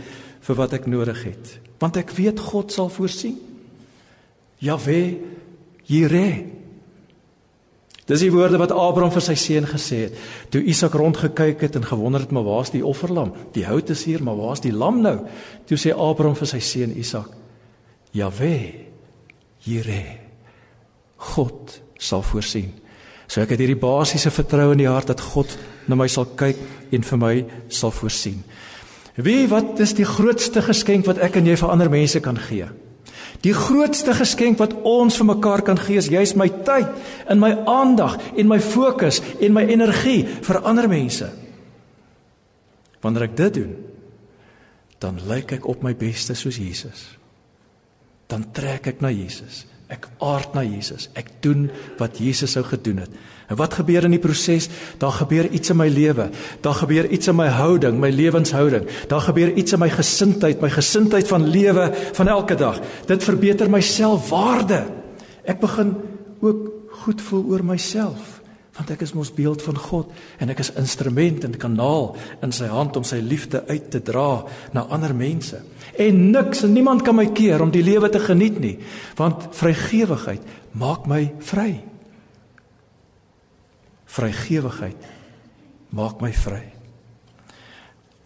vir 0.43 0.59
wat 0.59 0.75
ek 0.79 0.87
nodig 0.91 1.23
het. 1.27 1.57
Want 1.83 1.99
ek 1.99 2.15
weet 2.15 2.39
God 2.39 2.71
sal 2.71 2.91
voorsien. 2.93 3.39
Jahwe 4.63 4.99
Jireh 5.89 6.43
Dis 8.03 8.19
die 8.19 8.33
woorde 8.33 8.59
wat 8.59 8.73
Abraham 8.75 9.13
vir 9.15 9.23
sy 9.23 9.35
seun 9.39 9.63
gesê 9.63 10.01
het. 10.01 10.17
Toe 10.51 10.59
Isak 10.67 10.97
rondgekyk 10.99 11.61
het 11.63 11.77
en 11.79 11.85
gewonder 11.87 12.25
het 12.25 12.33
maar 12.35 12.43
waar's 12.43 12.73
die 12.73 12.83
offerlam? 12.83 13.31
Die 13.55 13.63
hout 13.63 13.93
is 13.95 14.03
hier 14.03 14.19
maar 14.23 14.35
waar's 14.35 14.63
die 14.63 14.73
lam 14.75 14.99
nou? 15.05 15.21
Toe 15.69 15.79
sê 15.79 15.93
Abraham 15.95 16.35
vir 16.35 16.51
sy 16.51 16.59
seun 16.59 16.97
Isak 16.99 17.31
Jahwe 18.13 18.57
Jireh 19.63 20.19
God 21.31 21.79
sal 21.95 22.25
voorsien 22.27 22.73
So 23.33 23.41
ek 23.41 23.55
het 23.55 23.63
hierdie 23.63 23.79
basiese 23.81 24.29
vertroue 24.29 24.75
in 24.75 24.83
die 24.83 24.91
hart 24.91 25.09
dat 25.09 25.21
God 25.33 25.49
na 25.89 25.97
my 25.97 26.05
sal 26.11 26.27
kyk 26.37 26.59
en 26.93 27.05
vir 27.07 27.17
my 27.17 27.31
sal 27.73 27.89
voorsien. 27.89 28.43
Wie 29.17 29.47
wat 29.49 29.81
is 29.81 29.95
die 29.97 30.05
grootste 30.05 30.61
geskenk 30.61 31.09
wat 31.09 31.17
ek 31.17 31.39
en 31.39 31.49
jy 31.49 31.55
vir 31.57 31.73
ander 31.73 31.89
mense 31.89 32.21
kan 32.21 32.37
gee? 32.37 32.67
Die 33.41 33.55
grootste 33.57 34.13
geskenk 34.13 34.61
wat 34.61 34.75
ons 34.85 35.17
vir 35.17 35.31
mekaar 35.31 35.65
kan 35.65 35.81
gee 35.81 35.97
is 35.97 36.11
juis 36.13 36.35
my 36.37 36.45
tyd 36.67 36.93
en 37.25 37.41
my 37.41 37.51
aandag 37.65 38.19
en 38.37 38.51
my 38.53 38.61
fokus 38.61 39.23
en 39.41 39.57
my 39.57 39.65
energie 39.65 40.21
vir 40.45 40.61
ander 40.61 40.85
mense. 40.91 41.31
Wanneer 43.01 43.31
ek 43.31 43.37
dit 43.41 43.59
doen, 43.63 43.75
dan 45.01 45.17
lyk 45.27 45.57
ek 45.57 45.65
op 45.73 45.81
my 45.83 45.97
beste 45.97 46.37
soos 46.37 46.61
Jesus. 46.61 47.07
Dan 48.29 48.51
trek 48.53 48.93
ek 48.93 49.01
na 49.01 49.09
Jesus. 49.09 49.65
Ek 49.93 50.07
aard 50.25 50.55
na 50.57 50.63
Jesus. 50.65 51.07
Ek 51.19 51.29
doen 51.45 51.67
wat 51.99 52.17
Jesus 52.21 52.55
sou 52.57 52.63
gedoen 52.65 53.03
het. 53.03 53.13
En 53.51 53.59
wat 53.59 53.75
gebeur 53.77 54.07
in 54.07 54.15
die 54.15 54.21
proses? 54.23 54.69
Daar 55.01 55.13
gebeur 55.13 55.49
iets 55.53 55.69
in 55.69 55.77
my 55.77 55.87
lewe. 55.91 56.29
Daar 56.65 56.79
gebeur 56.79 57.09
iets 57.13 57.29
in 57.29 57.37
my 57.37 57.49
houding, 57.53 57.99
my 58.01 58.09
lewenshouding. 58.09 58.87
Daar 59.11 59.21
gebeur 59.27 59.53
iets 59.53 59.75
in 59.75 59.83
my 59.83 59.91
gesindheid, 59.93 60.63
my 60.63 60.71
gesindheid 60.73 61.29
van 61.29 61.45
lewe 61.47 61.91
van 62.17 62.31
elke 62.31 62.57
dag. 62.57 62.79
Dit 63.09 63.23
verbeter 63.23 63.69
my 63.69 63.81
selfwaarde. 63.83 64.85
Ek 65.45 65.59
begin 65.61 65.93
ook 66.41 66.71
goed 67.03 67.21
voel 67.21 67.45
oor 67.51 67.65
myself 67.65 68.42
want 68.73 68.89
ek 68.89 69.03
is 69.05 69.13
mos 69.13 69.29
beeld 69.33 69.61
van 69.61 69.77
God 69.77 70.13
en 70.41 70.49
ek 70.49 70.63
is 70.63 70.71
instrument 70.81 71.43
en 71.45 71.53
kanaal 71.61 72.15
in 72.45 72.53
sy 72.55 72.69
hand 72.71 72.97
om 72.97 73.05
sy 73.05 73.19
liefde 73.21 73.61
uit 73.69 73.91
te 73.93 74.01
dra 74.01 74.43
na 74.73 74.87
ander 74.93 75.13
mense. 75.13 75.59
En 75.93 76.21
niks 76.33 76.63
en 76.65 76.73
niemand 76.73 77.03
kan 77.05 77.17
my 77.17 77.27
keer 77.37 77.61
om 77.61 77.73
die 77.73 77.83
lewe 77.85 78.09
te 78.09 78.21
geniet 78.23 78.57
nie, 78.63 78.77
want 79.19 79.51
vrygewigheid 79.59 80.47
maak 80.79 81.05
my 81.09 81.27
vry. 81.45 81.83
Vrygewigheid 84.13 85.05
maak 85.93 86.21
my 86.21 86.31
vry. 86.33 86.63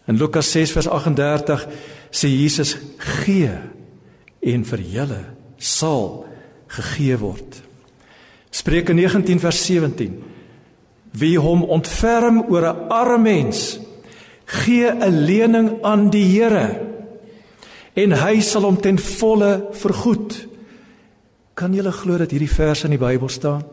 In 0.08 0.16
Lukas 0.16 0.48
6 0.56 0.72
vers 0.78 0.88
38 0.88 1.68
sê 2.08 2.32
Jesus 2.32 2.78
gee 3.20 3.52
en 4.48 4.64
vir 4.64 4.84
julle 4.96 5.20
sal 5.60 6.24
gegee 6.72 7.20
word. 7.20 7.60
Spreuke 8.48 8.96
19 8.96 9.44
vers 9.44 9.60
17 9.68 10.37
Wie 11.12 11.38
hom 11.38 11.62
ontferm 11.62 12.44
oor 12.48 12.64
'n 12.66 12.88
arme 12.88 13.18
mens, 13.22 13.78
gee 14.44 14.90
'n 14.90 15.24
lening 15.24 15.82
aan 15.82 16.10
die 16.10 16.24
Here 16.24 16.88
en 17.98 18.12
hy 18.12 18.40
sal 18.40 18.62
hom 18.62 18.76
ten 18.80 18.98
volle 18.98 19.68
vergoed. 19.72 20.46
Kan 21.58 21.74
jy 21.74 21.82
glo 21.90 22.18
dat 22.18 22.30
hierdie 22.30 22.50
vers 22.50 22.84
in 22.84 22.94
die 22.94 23.00
Bybel 23.00 23.28
staan? 23.28 23.64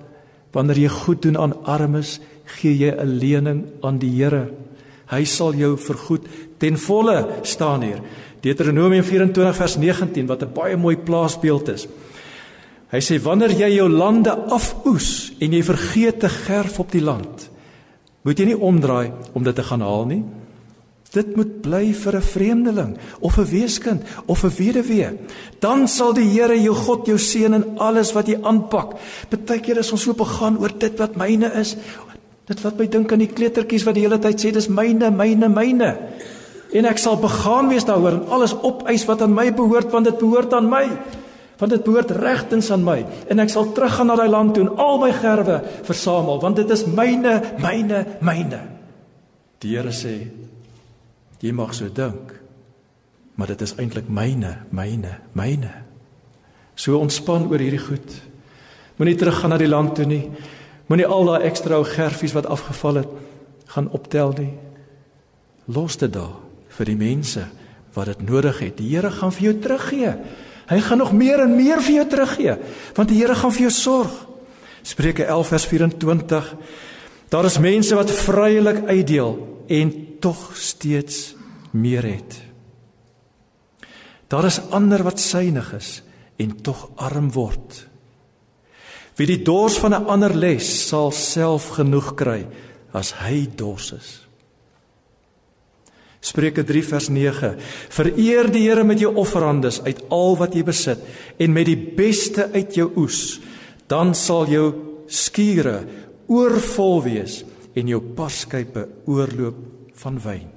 Wanneer 0.52 0.80
jy 0.80 0.90
goed 0.90 1.22
doen 1.22 1.38
aan 1.38 1.54
armes, 1.66 2.20
gee 2.58 2.74
jy 2.74 2.92
'n 2.92 3.20
lening 3.20 3.66
aan 3.82 4.00
die 4.00 4.10
Here. 4.10 4.50
Hy 5.08 5.24
sal 5.26 5.54
jou 5.54 5.78
vergoed 5.78 6.26
ten 6.58 6.78
volle 6.78 7.40
staan 7.44 7.82
hier. 7.82 8.02
Deuteronomium 8.42 9.04
24 9.04 9.56
vers 9.56 9.78
19 9.78 10.28
wat 10.28 10.42
'n 10.42 10.54
baie 10.54 10.78
mooi 10.78 10.98
plaasbeeld 10.98 11.68
is. 11.70 11.88
Hy 12.94 13.02
sê 13.02 13.18
wanneer 13.22 13.56
jy 13.58 13.72
jou 13.80 13.88
lande 13.90 14.32
afoes 14.54 15.34
en 15.42 15.54
jy 15.54 15.62
vergeet 15.66 16.20
te 16.22 16.30
gerf 16.30 16.78
op 16.80 16.92
die 16.94 17.04
land, 17.04 17.50
moet 18.26 18.40
jy 18.40 18.52
nie 18.52 18.58
omdraai 18.58 19.12
om 19.34 19.46
dit 19.46 19.56
te 19.58 19.66
gaan 19.66 19.82
haal 19.86 20.06
nie. 20.10 20.24
Dit 21.16 21.36
moet 21.38 21.62
bly 21.64 21.94
vir 21.94 22.16
'n 22.16 22.22
vreemdeling 22.22 22.98
of 23.22 23.38
'n 23.38 23.50
weeskind 23.50 24.02
of 24.26 24.44
'n 24.44 24.54
weduwee. 24.58 25.10
Dan 25.60 25.88
sal 25.88 26.14
die 26.14 26.30
Here 26.30 26.62
jou 26.62 26.76
God 26.76 27.08
jou 27.08 27.18
seën 27.18 27.54
in 27.54 27.78
alles 27.78 28.14
wat 28.14 28.28
jy 28.28 28.40
aanpak. 28.44 28.98
Partykeer 29.30 29.78
is 29.78 29.92
ons 29.92 30.02
so 30.02 30.14
begaan 30.14 30.58
oor 30.58 30.72
dit 30.78 30.98
wat 31.00 31.16
myne 31.16 31.52
is. 31.54 31.78
Dit 32.46 32.64
laat 32.64 32.78
my 32.78 32.88
dink 32.88 33.12
aan 33.12 33.20
die 33.20 33.34
kleutertjies 33.34 33.84
wat 33.84 33.96
die 33.96 34.04
hele 34.04 34.20
tyd 34.20 34.40
sê 34.40 34.52
dis 34.52 34.68
myne, 34.68 35.12
myne, 35.12 35.48
myne. 35.48 35.98
En 36.74 36.86
ek 36.86 36.98
sal 36.98 37.18
begaan 37.18 37.70
wees 37.70 37.86
daaroor 37.86 38.12
en 38.12 38.28
alles 38.28 38.56
opeis 38.62 39.06
wat 39.06 39.22
aan 39.22 39.34
my 39.34 39.54
behoort 39.54 39.92
want 39.92 40.06
dit 40.06 40.18
behoort 40.18 40.54
aan 40.54 40.70
my 40.70 40.86
want 41.60 41.72
dit 41.72 41.84
behoort 41.84 42.12
regtens 42.12 42.72
aan 42.72 42.84
my. 42.84 43.00
En 43.32 43.40
ek 43.40 43.52
sal 43.54 43.72
teruggaan 43.72 44.12
na 44.12 44.18
daai 44.20 44.32
land 44.32 44.56
toe 44.56 44.66
en 44.66 44.74
al 44.82 45.00
my 45.02 45.12
gerwe 45.16 45.60
versamel 45.88 46.42
want 46.44 46.60
dit 46.60 46.72
is 46.76 46.86
myne 46.86 47.38
myne 47.64 48.06
myne. 48.20 48.62
Die 49.64 49.76
Here 49.76 49.94
sê 49.96 50.18
jy 51.42 51.54
mag 51.56 51.74
so 51.78 51.90
dink 51.92 52.34
maar 53.36 53.52
dit 53.52 53.62
is 53.62 53.76
eintlik 53.80 54.08
myne 54.08 54.58
myne 54.76 55.20
myne. 55.36 55.72
So 56.76 57.00
ontspan 57.00 57.48
oor 57.52 57.62
hierdie 57.62 57.84
goed. 57.84 58.16
Moenie 59.00 59.16
teruggaan 59.20 59.52
na 59.56 59.60
die 59.60 59.72
land 59.72 59.96
toe 59.96 60.06
nie. 60.08 60.24
Moenie 60.88 61.08
al 61.08 61.28
daai 61.28 61.48
ekstra 61.50 61.80
ou 61.80 61.88
gerfies 61.88 62.36
wat 62.36 62.48
afgeval 62.52 63.02
het 63.04 63.14
gaan 63.74 63.90
optel 63.96 64.34
nie. 64.38 64.54
Los 65.72 65.98
dit 66.00 66.12
daar 66.14 66.36
vir 66.78 66.92
die 66.92 67.00
mense 67.00 67.46
wat 67.96 68.12
dit 68.12 68.26
nodig 68.28 68.60
het. 68.60 68.76
Die 68.78 68.92
Here 68.92 69.12
gaan 69.12 69.34
vir 69.36 69.50
jou 69.50 69.56
teruggee 69.64 70.14
Hy 70.66 70.80
gaan 70.82 70.98
nog 70.98 71.14
meer 71.14 71.40
en 71.40 71.56
meer 71.56 71.82
vir 71.82 72.00
jou 72.00 72.06
teruggee, 72.10 72.56
want 72.98 73.10
die 73.10 73.20
Here 73.20 73.36
gaan 73.36 73.54
vir 73.54 73.68
jou 73.68 73.74
sorg. 73.74 74.14
Spreuke 74.86 75.26
11 75.26 75.48
vers 75.48 75.66
24. 75.66 76.56
Daar 77.30 77.46
is 77.46 77.60
mense 77.62 77.96
wat 77.96 78.12
vrylik 78.12 78.86
uitdeel 78.86 79.38
en 79.68 79.94
tog 80.20 80.52
steeds 80.58 81.36
meer 81.72 82.06
het. 82.06 82.42
Daar 84.28 84.46
is 84.46 84.62
ander 84.74 85.04
wat 85.06 85.20
synig 85.22 85.74
is 85.78 86.02
en 86.42 86.56
tog 86.62 86.90
arm 86.96 87.32
word. 87.32 87.86
Wie 89.16 89.28
die 89.28 89.42
dors 89.42 89.78
van 89.80 89.94
'n 89.94 90.08
ander 90.08 90.34
les 90.36 90.88
sal 90.88 91.12
self 91.12 91.70
genoeg 91.78 92.16
kry 92.16 92.48
as 92.92 93.14
hy 93.14 93.48
dors 93.56 93.92
is. 93.92 94.25
Spreuke 96.26 96.64
3 96.66 96.82
vers 96.90 97.10
9. 97.14 97.52
Vereer 97.94 98.50
die 98.50 98.64
Here 98.66 98.84
met 98.88 99.02
jou 99.04 99.12
offerandes 99.22 99.82
uit 99.86 100.02
al 100.14 100.34
wat 100.40 100.56
jy 100.58 100.64
besit 100.66 101.04
en 101.38 101.54
met 101.54 101.70
die 101.70 101.78
beste 101.78 102.48
uit 102.56 102.74
jou 102.80 102.90
oes, 102.98 103.38
dan 103.92 104.16
sal 104.18 104.50
jou 104.50 104.66
skure 105.06 105.84
oorvol 106.32 107.04
wees 107.06 107.44
en 107.78 107.92
jou 107.92 108.02
paskype 108.18 108.88
oorloop 109.06 109.60
van 110.02 110.18
wyn. 110.24 110.48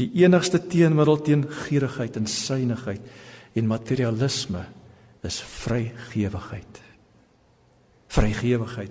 Die 0.00 0.08
enigste 0.24 0.58
teenmiddel 0.58 1.20
teen 1.22 1.44
gierigheid 1.66 2.16
en 2.18 2.26
suinigheid 2.26 3.54
en 3.54 3.70
materialisme 3.70 4.64
is 5.26 5.38
vrygewigheid. 5.44 6.82
Vrygewigheid. 8.10 8.90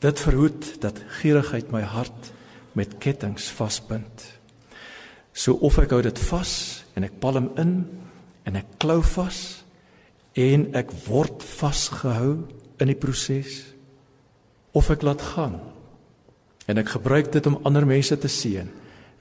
Dit 0.00 0.20
verhoed 0.22 0.70
dat 0.80 1.02
gierigheid 1.20 1.72
my 1.74 1.82
hart 1.82 2.32
met 2.78 2.96
kettinge 3.02 3.42
vasbind. 3.58 4.37
So 5.38 5.54
of 5.62 5.78
ek 5.78 5.94
hou 5.94 6.02
dit 6.02 6.20
vas 6.28 6.52
en 6.98 7.06
ek 7.06 7.20
palm 7.22 7.52
in 7.62 7.74
en 8.48 8.58
ek 8.58 8.78
klou 8.82 8.98
vas 9.14 9.38
en 10.38 10.66
ek 10.78 10.90
word 11.06 11.44
vasgehou 11.46 12.32
in 12.82 12.90
die 12.90 12.98
proses 12.98 13.60
of 14.74 14.90
ek 14.90 15.06
laat 15.06 15.22
gaan 15.34 15.60
en 16.68 16.82
ek 16.82 16.90
gebruik 16.96 17.30
dit 17.32 17.46
om 17.48 17.60
ander 17.68 17.86
mense 17.88 18.18
te 18.18 18.28
seën. 18.28 18.66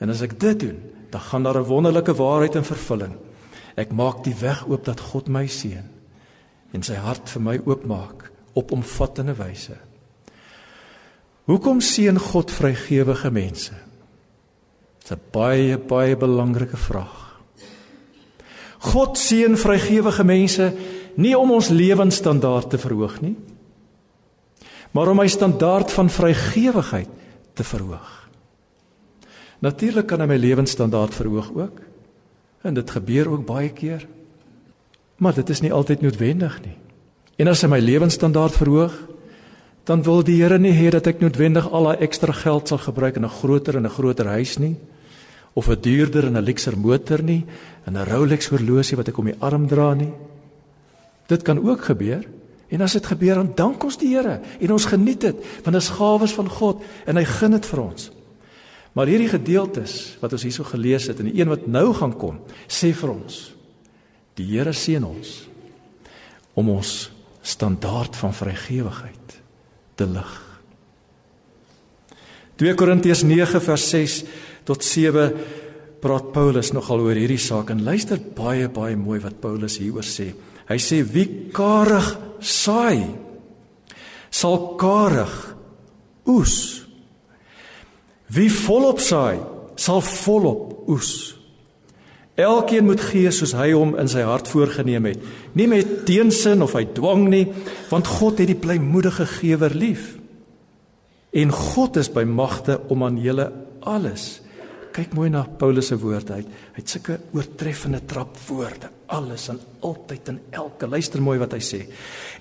En 0.01 0.11
as 0.11 0.23
ek 0.25 0.35
dit 0.41 0.65
doen, 0.65 0.77
dan 1.13 1.21
gaan 1.21 1.43
daar 1.45 1.61
'n 1.61 1.69
wonderlike 1.69 2.13
waarheid 2.13 2.55
in 2.55 2.65
vervulling. 2.67 3.15
Ek 3.77 3.91
maak 3.91 4.23
die 4.23 4.35
weg 4.41 4.67
oop 4.67 4.85
dat 4.85 4.99
God 4.99 5.29
my 5.29 5.47
seën 5.47 5.85
en 6.73 6.83
sy 6.83 6.95
hart 6.95 7.29
vir 7.29 7.41
my 7.41 7.59
oopmaak 7.65 8.31
op 8.53 8.71
omvattende 8.71 9.33
wyse. 9.33 9.77
Hoekom 11.45 11.81
seën 11.81 12.19
God 12.19 12.51
vrygewige 12.51 13.31
mense? 13.31 13.86
Dis 15.07 15.15
'n 15.15 15.31
baie 15.31 15.77
baie 15.77 16.17
belangrike 16.17 16.77
vraag. 16.77 17.39
God 18.77 19.17
seën 19.17 19.55
vrygewige 19.55 20.23
mense 20.23 20.73
nie 21.15 21.37
om 21.37 21.51
ons 21.51 21.69
lewensstandaard 21.69 22.69
te 22.69 22.77
verhoog 22.77 23.21
nie, 23.21 23.35
maar 24.91 25.07
om 25.07 25.19
hy 25.19 25.27
standaard 25.27 25.91
van 25.91 26.09
vrygewigheid 26.09 27.09
te 27.53 27.63
verhoog. 27.63 28.29
Natuurlik 29.59 30.07
kan 30.07 30.19
hy 30.19 30.27
my 30.27 30.37
lewensstandaard 30.37 31.13
verhoog 31.13 31.51
ook. 31.55 31.79
En 32.63 32.73
dit 32.73 32.89
gebeur 32.89 33.29
ook 33.29 33.45
baie 33.45 33.69
keer. 33.69 34.07
Maar 35.17 35.33
dit 35.33 35.49
is 35.49 35.61
nie 35.61 35.73
altyd 35.73 36.01
noodwendig 36.01 36.61
nie. 36.65 36.77
En 37.37 37.47
as 37.47 37.61
hy 37.61 37.67
my 37.67 37.79
lewensstandaard 37.79 38.53
verhoog, 38.53 38.93
dan 39.83 40.03
wil 40.03 40.23
die 40.23 40.43
Here 40.43 40.59
nie 40.59 40.73
hê 40.73 40.89
dat 40.91 41.07
ek 41.07 41.19
noodwendig 41.19 41.71
al 41.71 41.83
daai 41.83 41.97
ekstra 42.03 42.33
geld 42.33 42.67
sal 42.67 42.77
gebruik 42.77 43.15
in 43.15 43.25
'n 43.25 43.29
groter 43.29 43.77
en 43.77 43.85
'n 43.85 43.89
groter 43.89 44.27
huis 44.27 44.57
nie 44.59 44.75
of 45.57 45.67
'n 45.69 45.81
duurder 45.81 46.25
en 46.25 46.37
'n 46.37 46.43
luxer 46.43 46.77
motor 46.77 47.23
nie 47.23 47.45
en 47.85 47.97
'n 47.97 48.05
Rolex 48.05 48.47
horlosie 48.47 48.97
wat 48.97 49.07
ek 49.07 49.17
om 49.17 49.25
die 49.25 49.39
arm 49.39 49.67
dra 49.67 49.93
nie. 49.93 50.13
Dit 51.27 51.41
kan 51.41 51.69
ook 51.69 51.81
gebeur. 51.81 52.23
En 52.69 52.81
as 52.81 52.93
dit 52.93 53.05
gebeur, 53.05 53.35
dan 53.35 53.51
dank 53.55 53.83
ons 53.83 53.97
die 53.97 54.15
Here 54.15 54.41
en 54.59 54.71
ons 54.71 54.85
geniet 54.85 55.21
dit 55.21 55.35
want 55.63 55.73
dit 55.73 55.81
is 55.81 55.89
gawes 55.89 56.33
van 56.33 56.49
God 56.49 56.83
en 57.05 57.15
hy 57.15 57.25
gun 57.25 57.51
dit 57.51 57.65
vir 57.65 57.79
ons. 57.79 58.11
Maar 58.93 59.07
hierdie 59.07 59.29
gedeeltes 59.29 60.17
wat 60.19 60.31
ons 60.31 60.43
hierso 60.43 60.63
gelees 60.63 61.07
het 61.07 61.19
en 61.19 61.25
die 61.25 61.41
een 61.41 61.47
wat 61.47 61.67
nou 61.67 61.93
gaan 61.93 62.17
kom, 62.17 62.39
sê 62.67 62.93
vir 62.93 63.09
ons 63.09 63.55
die 64.35 64.45
Here 64.45 64.73
seën 64.73 65.03
ons 65.03 65.47
om 66.53 66.69
ons 66.69 67.11
standaard 67.41 68.15
van 68.15 68.33
vrygewigheid 68.33 69.41
te 69.95 70.05
lig. 70.05 70.43
2 72.57 72.73
Korintiërs 72.73 73.23
9 73.23 73.61
vers 73.61 73.89
6 73.89 74.23
tot 74.67 74.83
7 74.83 75.31
praat 76.03 76.31
Paulus 76.35 76.73
nogal 76.75 77.01
oor 77.05 77.17
hierdie 77.17 77.41
saak 77.41 77.71
en 77.73 77.85
luister 77.85 78.19
baie 78.19 78.67
baie 78.69 78.97
mooi 78.99 79.19
wat 79.23 79.39
Paulus 79.41 79.79
hieroor 79.81 80.05
sê. 80.05 80.29
Hy 80.67 80.79
sê 80.81 81.01
wie 81.07 81.49
karig 81.55 82.11
saai 82.43 83.07
sal 84.29 84.75
karig 84.79 85.33
oes. 86.27 86.83
Wie 88.27 88.51
volop 88.51 88.99
saai 89.01 89.39
sal 89.79 90.03
volop 90.03 90.89
oes. 90.91 91.37
Elkeen 92.37 92.85
moet 92.85 93.01
gee 93.01 93.31
soos 93.33 93.55
hy 93.57 93.71
hom 93.73 93.95
in 93.97 94.09
sy 94.11 94.21
hart 94.27 94.49
voorgenem 94.51 95.07
het, 95.09 95.21
nie 95.57 95.65
met 95.69 96.03
teensin 96.05 96.61
of 96.61 96.75
uit 96.77 96.91
dwang 96.93 97.23
nie, 97.31 97.47
want 97.89 98.09
God 98.19 98.43
het 98.43 98.51
die 98.51 98.59
blymoedige 98.61 99.25
gewer 99.39 99.73
lief. 99.73 100.11
En 101.33 101.49
God 101.49 101.97
is 101.97 102.11
by 102.13 102.27
magte 102.29 102.77
om 102.93 103.01
aan 103.07 103.17
julle 103.21 103.49
alles. 103.81 104.43
Kyk 104.97 105.11
mooi 105.13 105.27
na 105.29 105.43
Paulus 105.45 105.91
se 105.91 105.95
woorde 106.01 106.39
uit. 106.39 106.47
Hy 106.73 106.81
het 106.81 106.89
sulke 106.89 107.19
oortreffende 107.37 107.99
trapwoorde. 108.09 108.89
Alles 109.13 109.45
en 109.53 109.59
altyd 109.85 110.31
en 110.31 110.39
elke. 110.57 110.89
Luister 110.89 111.21
mooi 111.21 111.37
wat 111.37 111.53
hy 111.53 111.61
sê. 111.61 111.83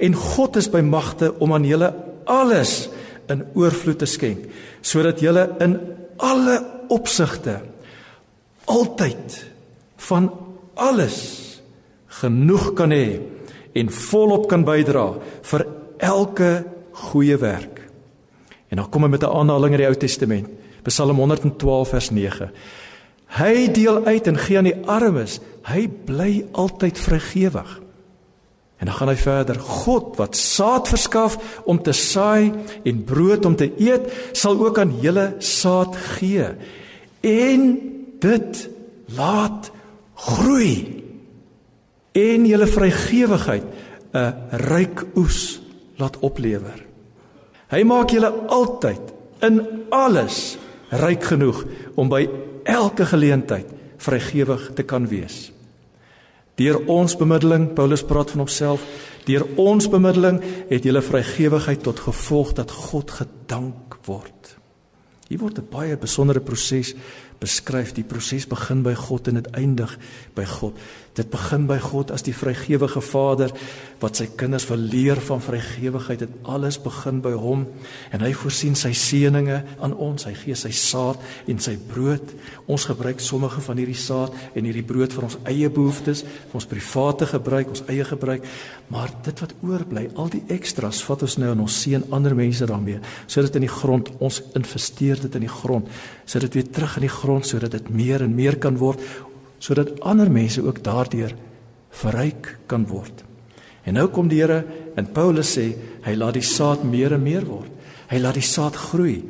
En 0.01 0.17
God 0.17 0.57
is 0.57 0.71
by 0.73 0.81
magte 0.81 1.35
om 1.45 1.53
aan 1.53 1.67
julle 1.69 1.91
alles 2.25 2.89
in 3.29 3.43
oorvloed 3.59 4.01
te 4.01 4.09
skenk, 4.09 4.47
sodat 4.81 5.21
julle 5.21 5.45
in 5.61 5.77
alle 6.23 6.57
opsigte 6.95 7.59
altyd 8.71 9.37
van 10.09 10.31
alles 10.81 11.19
genoeg 12.23 12.71
kan 12.79 12.95
hê 12.95 13.19
en 13.77 13.91
volop 13.93 14.47
kan 14.49 14.65
bydra 14.65 15.11
vir 15.51 15.67
elke 16.01 16.51
goeie 17.11 17.37
werk. 17.43 17.83
En 18.71 18.81
dan 18.81 18.89
kom 18.91 19.05
hy 19.05 19.11
met 19.11 19.23
'n 19.23 19.37
aanhaling 19.45 19.75
uit 19.75 19.83
die 19.83 19.89
Ou 19.89 19.95
Testament, 19.95 20.49
Psalm 20.87 21.19
112 21.19 21.89
vers 21.89 22.11
9. 22.11 22.51
Hy 23.37 23.67
deel 23.75 24.05
uit 24.05 24.27
en 24.31 24.39
gee 24.39 24.59
aan 24.59 24.69
die 24.71 24.79
armes. 24.87 25.41
Hy 25.67 25.87
bly 26.07 26.47
altyd 26.55 26.99
vrygewig. 26.99 27.73
En 28.77 28.91
dan 28.91 28.95
gaan 28.95 29.11
hy 29.11 29.17
verder: 29.19 29.59
God 29.61 30.17
wat 30.21 30.37
saad 30.37 30.89
verskaf 30.89 31.39
om 31.65 31.81
te 31.83 31.95
saai 31.97 32.53
en 32.85 33.05
brood 33.09 33.45
om 33.49 33.57
te 33.57 33.71
eet, 33.81 34.11
sal 34.37 34.61
ook 34.61 34.79
aan 34.79 34.95
julle 35.03 35.35
saad 35.39 35.97
gee. 36.17 36.53
En 37.27 37.67
dit 38.21 38.69
laat 39.17 39.71
groei 40.15 41.03
en 42.17 42.47
julle 42.49 42.67
vrygewigheid 42.67 43.65
'n 44.17 44.35
ryk 44.71 45.05
oes 45.17 45.61
laat 45.97 46.17
oplewer. 46.25 46.85
Hy 47.69 47.83
maak 47.83 48.11
julle 48.11 48.31
altyd 48.49 49.13
in 49.41 49.61
alles 49.91 50.57
ryk 50.91 51.25
genoeg 51.25 51.65
om 51.95 52.09
by 52.09 52.27
elke 52.65 53.07
geleentheid 53.07 53.73
vrygewig 53.97 54.71
te 54.75 54.83
kan 54.83 55.09
wees. 55.09 55.51
Deur 56.57 56.79
ons 56.89 57.17
bemiddeling, 57.17 57.75
Paulus 57.77 58.05
praat 58.05 58.31
van 58.33 58.47
homself, 58.47 58.85
deur 59.27 59.45
ons 59.61 59.89
bemiddeling 59.93 60.41
het 60.71 60.87
julle 60.87 61.03
vrygewigheid 61.05 61.83
tot 61.85 62.01
gevolg 62.01 62.55
dat 62.57 62.71
God 62.71 63.11
gedank 63.11 63.99
word. 64.07 64.57
Hier 65.29 65.39
word 65.39 65.59
'n 65.59 65.69
baie 65.71 65.97
besondere 65.97 66.41
proses 66.41 66.95
beskryf 67.41 67.93
die 67.93 68.05
proses 68.05 68.47
begin 68.47 68.83
by 68.83 68.95
God 68.95 69.29
en 69.29 69.35
dit 69.35 69.51
eindig 69.53 69.99
by 70.35 70.45
God. 70.45 70.79
Dit 71.17 71.31
begin 71.33 71.65
by 71.69 71.79
God 71.81 72.13
as 72.13 72.25
die 72.27 72.35
vrygewige 72.37 73.01
Vader 73.01 73.55
wat 74.03 74.19
sy 74.21 74.27
kinders 74.37 74.67
wil 74.69 74.83
leer 74.83 75.17
van 75.25 75.41
vrygewigheid. 75.41 76.27
Dit 76.27 76.35
alles 76.45 76.77
begin 76.83 77.23
by 77.25 77.33
hom 77.33 77.65
en 78.13 78.25
hy 78.25 78.33
voorsien 78.37 78.77
sy 78.77 78.93
seëninge 78.93 79.63
aan 79.81 79.97
ons. 79.97 80.27
Hy 80.29 80.35
gee 80.37 80.59
sy 80.59 80.75
saad 80.77 81.23
en 81.49 81.63
sy 81.63 81.79
brood. 81.89 82.35
Ons 82.69 82.85
gebruik 82.91 83.25
sommige 83.25 83.65
van 83.65 83.81
hierdie 83.81 83.97
saad 83.97 84.37
en 84.53 84.69
hierdie 84.69 84.85
brood 84.85 85.17
vir 85.17 85.29
ons 85.31 85.39
eie 85.49 85.71
behoeftes, 85.73 86.23
vir 86.23 86.61
ons 86.61 86.69
private 86.69 87.31
gebruik, 87.33 87.73
ons 87.73 87.87
eie 87.89 88.05
gebruik. 88.05 88.45
Maar 88.93 89.17
dit 89.25 89.41
wat 89.43 89.57
oorbly, 89.67 90.07
al 90.21 90.29
die 90.31 90.45
ekstras, 90.53 91.01
vat 91.09 91.25
ons 91.25 91.39
nou 91.41 91.55
en 91.55 91.65
ons 91.65 91.81
seën 91.83 92.05
ander 92.15 92.37
mense 92.37 92.67
daarmee 92.69 93.01
sodat 93.31 93.57
in 93.59 93.67
die 93.67 93.73
grond 93.73 94.11
ons 94.25 94.41
investeer 94.59 95.21
dit 95.23 95.39
in 95.39 95.47
die 95.47 95.53
grond 95.53 95.89
sodat 96.25 96.51
dit 96.51 96.61
weer 96.61 96.71
terug 96.79 96.97
in 96.99 97.07
die 97.07 97.13
grond 97.13 97.49
sodat 97.49 97.75
dit 97.77 97.91
meer 97.95 98.25
en 98.27 98.35
meer 98.35 98.59
kan 98.63 98.79
word 98.81 99.03
sodat 99.59 99.95
ander 100.01 100.31
mense 100.31 100.63
ook 100.63 100.83
daardeur 100.85 101.35
verryk 102.03 102.57
kan 102.67 102.87
word. 102.87 103.25
En 103.87 103.95
nou 103.95 104.09
kom 104.11 104.29
die 104.29 104.41
Here 104.43 104.65
en 104.99 105.09
Paulus 105.15 105.55
sê 105.57 105.71
hy 106.05 106.15
laat 106.19 106.37
die 106.37 106.45
saad 106.47 106.85
meer 106.85 107.15
en 107.17 107.23
meer 107.23 107.47
word. 107.47 107.71
Hy 108.11 108.19
laat 108.23 108.39
die 108.39 108.47
saad 108.47 108.77
groei. 108.77 109.21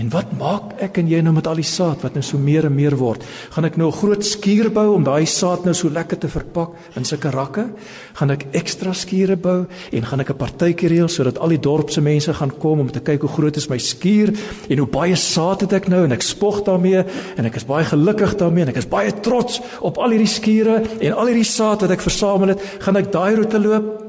En 0.00 0.08
wat 0.08 0.30
maak 0.40 0.78
ek 0.80 1.02
en 1.02 1.08
jy 1.10 1.18
nou 1.20 1.34
met 1.36 1.46
al 1.46 1.58
die 1.60 1.66
saad 1.68 2.00
wat 2.00 2.14
nou 2.16 2.22
so 2.24 2.40
meer 2.40 2.64
en 2.64 2.72
meer 2.72 2.94
word? 2.96 3.24
Gaan 3.52 3.66
ek 3.68 3.76
nou 3.76 3.88
'n 3.88 3.98
groot 4.00 4.24
skuur 4.24 4.70
bou 4.72 4.94
om 4.94 5.04
daai 5.04 5.26
saad 5.26 5.64
nou 5.64 5.74
so 5.74 5.88
lekker 5.88 6.18
te 6.18 6.28
verpak 6.28 6.70
in 6.96 7.04
sulke 7.04 7.30
rakke? 7.30 7.66
Gaan 8.14 8.30
ek 8.30 8.46
ekstra 8.52 8.94
skure 8.94 9.36
bou 9.36 9.66
en 9.92 10.02
gaan 10.02 10.20
ek 10.20 10.30
'n 10.30 10.36
partytjie 10.36 10.88
reël 10.88 11.08
sodat 11.08 11.38
al 11.38 11.48
die 11.48 11.60
dorp 11.60 11.90
se 11.90 12.00
mense 12.00 12.32
gaan 12.32 12.58
kom 12.58 12.80
om 12.80 12.90
te 12.90 13.00
kyk 13.00 13.20
hoe 13.20 13.28
groot 13.28 13.56
is 13.56 13.68
my 13.68 13.78
skuur 13.78 14.32
en 14.70 14.78
hoe 14.78 14.86
baie 14.86 15.16
saad 15.16 15.60
het 15.60 15.72
ek 15.72 15.88
nou 15.88 16.04
en 16.04 16.12
ek 16.12 16.22
spog 16.22 16.64
daarmee 16.64 17.04
en 17.36 17.44
ek 17.44 17.56
is 17.56 17.64
baie 17.64 17.84
gelukkig 17.84 18.36
daarmee 18.38 18.62
en 18.62 18.68
ek 18.68 18.76
is 18.76 18.88
baie 18.88 19.12
trots 19.20 19.60
op 19.80 19.98
al 19.98 20.10
hierdie 20.10 20.26
skure 20.26 20.82
en 21.00 21.12
al 21.12 21.26
hierdie 21.26 21.44
saad 21.44 21.82
wat 21.82 21.90
ek 21.90 22.00
versamel 22.00 22.48
het, 22.48 22.60
gaan 22.80 22.96
ek 22.96 23.12
daai 23.12 23.36
roete 23.36 23.58
loop? 23.58 24.02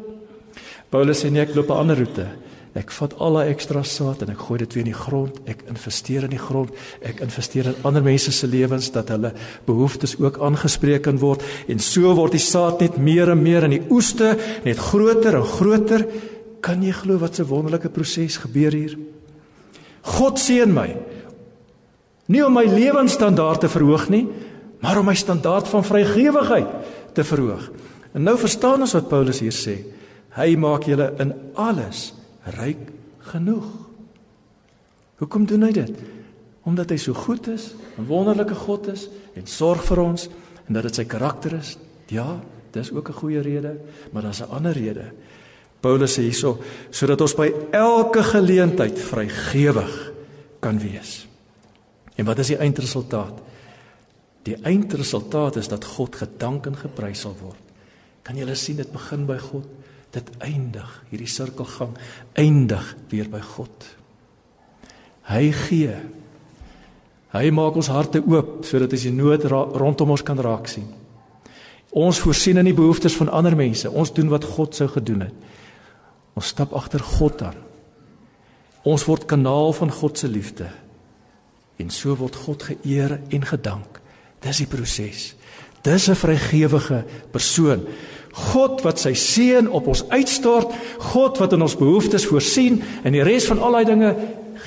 Paulus 0.89 1.23
sê 1.23 1.29
nee, 1.29 1.41
ek 1.41 1.55
loop 1.55 1.69
'n 1.69 1.77
ander 1.77 1.97
roete. 1.97 2.42
Ek 2.73 2.89
vat 2.89 3.11
al 3.21 3.35
daai 3.37 3.51
ekstra 3.51 3.83
saad 3.85 4.23
en 4.25 4.31
ek 4.33 4.39
gooi 4.47 4.57
dit 4.63 4.73
weer 4.73 4.87
in 4.87 4.89
die 4.89 4.97
grond. 4.97 5.35
Ek 5.49 5.59
investeer 5.69 6.25
in 6.25 6.31
die 6.33 6.41
grond. 6.41 6.73
Ek 7.05 7.19
investeer 7.21 7.69
in 7.69 7.85
ander 7.85 8.01
mense 8.01 8.33
se 8.33 8.47
lewens 8.49 8.89
dat 8.95 9.11
hulle 9.13 9.29
behoeftes 9.67 10.15
ook 10.17 10.39
aangespreek 10.41 11.03
kan 11.05 11.19
word 11.21 11.45
en 11.69 11.81
so 11.83 12.15
word 12.17 12.33
die 12.33 12.41
saad 12.41 12.81
net 12.81 12.97
meer 12.97 13.29
en 13.29 13.43
meer 13.45 13.67
en 13.67 13.75
die 13.75 13.83
oeste 13.93 14.31
net 14.65 14.81
groter 14.81 15.37
en 15.37 15.45
groter. 15.45 16.07
Kan 16.65 16.81
jy 16.81 16.95
glo 16.97 17.19
wat 17.21 17.37
'n 17.39 17.45
wonderlike 17.45 17.89
proses 17.89 18.37
gebeur 18.37 18.71
hier? 18.71 18.97
God 20.01 20.39
seën 20.39 20.73
my. 20.73 20.97
Nie 22.27 22.45
om 22.45 22.53
my 22.53 22.65
lewensstandaard 22.65 23.59
te 23.59 23.69
verhoog 23.69 24.09
nie, 24.09 24.27
maar 24.81 24.97
om 24.97 25.05
my 25.05 25.15
standaard 25.15 25.67
van 25.67 25.83
vrygewigheid 25.83 26.67
te 27.13 27.23
verhoog. 27.23 27.69
En 28.13 28.23
nou 28.23 28.37
verstaan 28.37 28.81
ons 28.81 28.93
wat 28.93 29.09
Paulus 29.09 29.39
hier 29.39 29.51
sê. 29.51 29.77
Hy 30.35 30.55
maak 30.55 30.83
julle 30.83 31.13
in 31.19 31.33
alles 31.53 32.13
ryk 32.43 32.91
genoeg. 33.31 33.65
Hoekom 35.21 35.45
doen 35.45 35.61
hy 35.61 35.71
dit? 35.71 35.91
Omdat 36.63 36.89
hy 36.89 36.97
so 36.97 37.13
goed 37.13 37.47
is, 37.47 37.73
'n 37.97 38.07
wonderlike 38.07 38.55
God 38.55 38.87
is 38.87 39.09
en 39.35 39.47
sorg 39.47 39.83
vir 39.83 39.99
ons 39.99 40.29
en 40.67 40.73
dat 40.73 40.83
dit 40.83 40.95
sy 40.95 41.05
karakter 41.05 41.53
is. 41.53 41.77
Ja, 42.07 42.39
dis 42.71 42.91
ook 42.91 43.09
'n 43.09 43.13
goeie 43.13 43.41
rede, 43.41 43.77
maar 44.11 44.23
daar's 44.23 44.41
'n 44.41 44.49
ander 44.49 44.73
rede. 44.73 45.11
Paulus 45.79 46.15
sê 46.17 46.21
hierso 46.21 46.61
sodat 46.89 47.21
ons 47.21 47.35
by 47.35 47.51
elke 47.71 48.23
geleentheid 48.23 48.99
vrygewig 48.99 50.11
kan 50.59 50.79
wees. 50.79 51.27
En 52.15 52.25
wat 52.25 52.39
is 52.39 52.47
die 52.47 52.57
eindresultaat? 52.57 53.41
Die 54.43 54.55
eindresultaat 54.63 55.55
is 55.55 55.67
dat 55.67 55.85
God 55.85 56.15
gedank 56.15 56.65
en 56.65 56.75
geprys 56.75 57.19
sal 57.19 57.35
word. 57.41 57.59
Kan 58.23 58.35
julle 58.35 58.55
sien 58.55 58.79
dit 58.79 58.91
begin 58.91 59.25
by 59.25 59.37
God? 59.37 59.67
Dit 60.13 60.29
eindig 60.45 60.89
hierdie 61.09 61.29
sirkelgang 61.29 61.95
eindig 62.37 62.95
weer 63.11 63.29
by 63.31 63.41
God. 63.53 63.87
Hy 65.29 65.45
gee. 65.65 65.95
Hy 67.33 67.49
maak 67.55 67.77
ons 67.79 67.89
harte 67.89 68.21
oop 68.21 68.67
sodat 68.67 68.93
as 68.93 69.07
die 69.07 69.13
nood 69.15 69.45
rondom 69.49 70.13
ons 70.13 70.25
kan 70.25 70.37
raak 70.37 70.69
sien. 70.69 70.89
Ons 71.93 72.21
voorsien 72.21 72.57
in 72.57 72.69
die 72.69 72.77
behoeftes 72.77 73.15
van 73.17 73.29
ander 73.29 73.55
mense. 73.57 73.89
Ons 73.89 74.13
doen 74.13 74.29
wat 74.33 74.45
God 74.55 74.75
sou 74.77 74.87
gedoen 74.89 75.27
het. 75.27 75.51
Ons 76.33 76.49
stap 76.53 76.73
agter 76.73 77.01
God 77.05 77.41
aan. 77.45 77.59
Ons 78.89 79.05
word 79.07 79.27
kanaal 79.29 79.73
van 79.77 79.93
God 79.93 80.17
se 80.17 80.27
liefde. 80.27 80.67
En 81.77 81.93
so 81.93 82.17
word 82.17 82.35
God 82.45 82.65
geëer 82.69 83.19
en 83.33 83.45
gedank. 83.47 84.01
Dis 84.43 84.63
die 84.63 84.69
proses. 84.69 85.31
Dis 85.83 86.07
'n 86.09 86.15
vrygewige 86.15 87.03
persoon. 87.31 87.85
God 88.31 88.81
wat 88.81 88.99
sy 88.99 89.13
seën 89.13 89.69
op 89.69 89.87
ons 89.87 90.09
uitstort, 90.09 90.73
God 90.97 91.37
wat 91.37 91.53
in 91.53 91.61
ons 91.61 91.75
behoeftes 91.77 92.25
voorsien 92.25 92.81
en 93.03 93.11
die 93.11 93.23
res 93.23 93.45
van 93.45 93.59
al 93.59 93.71
daai 93.71 93.85
dinge 93.85 94.15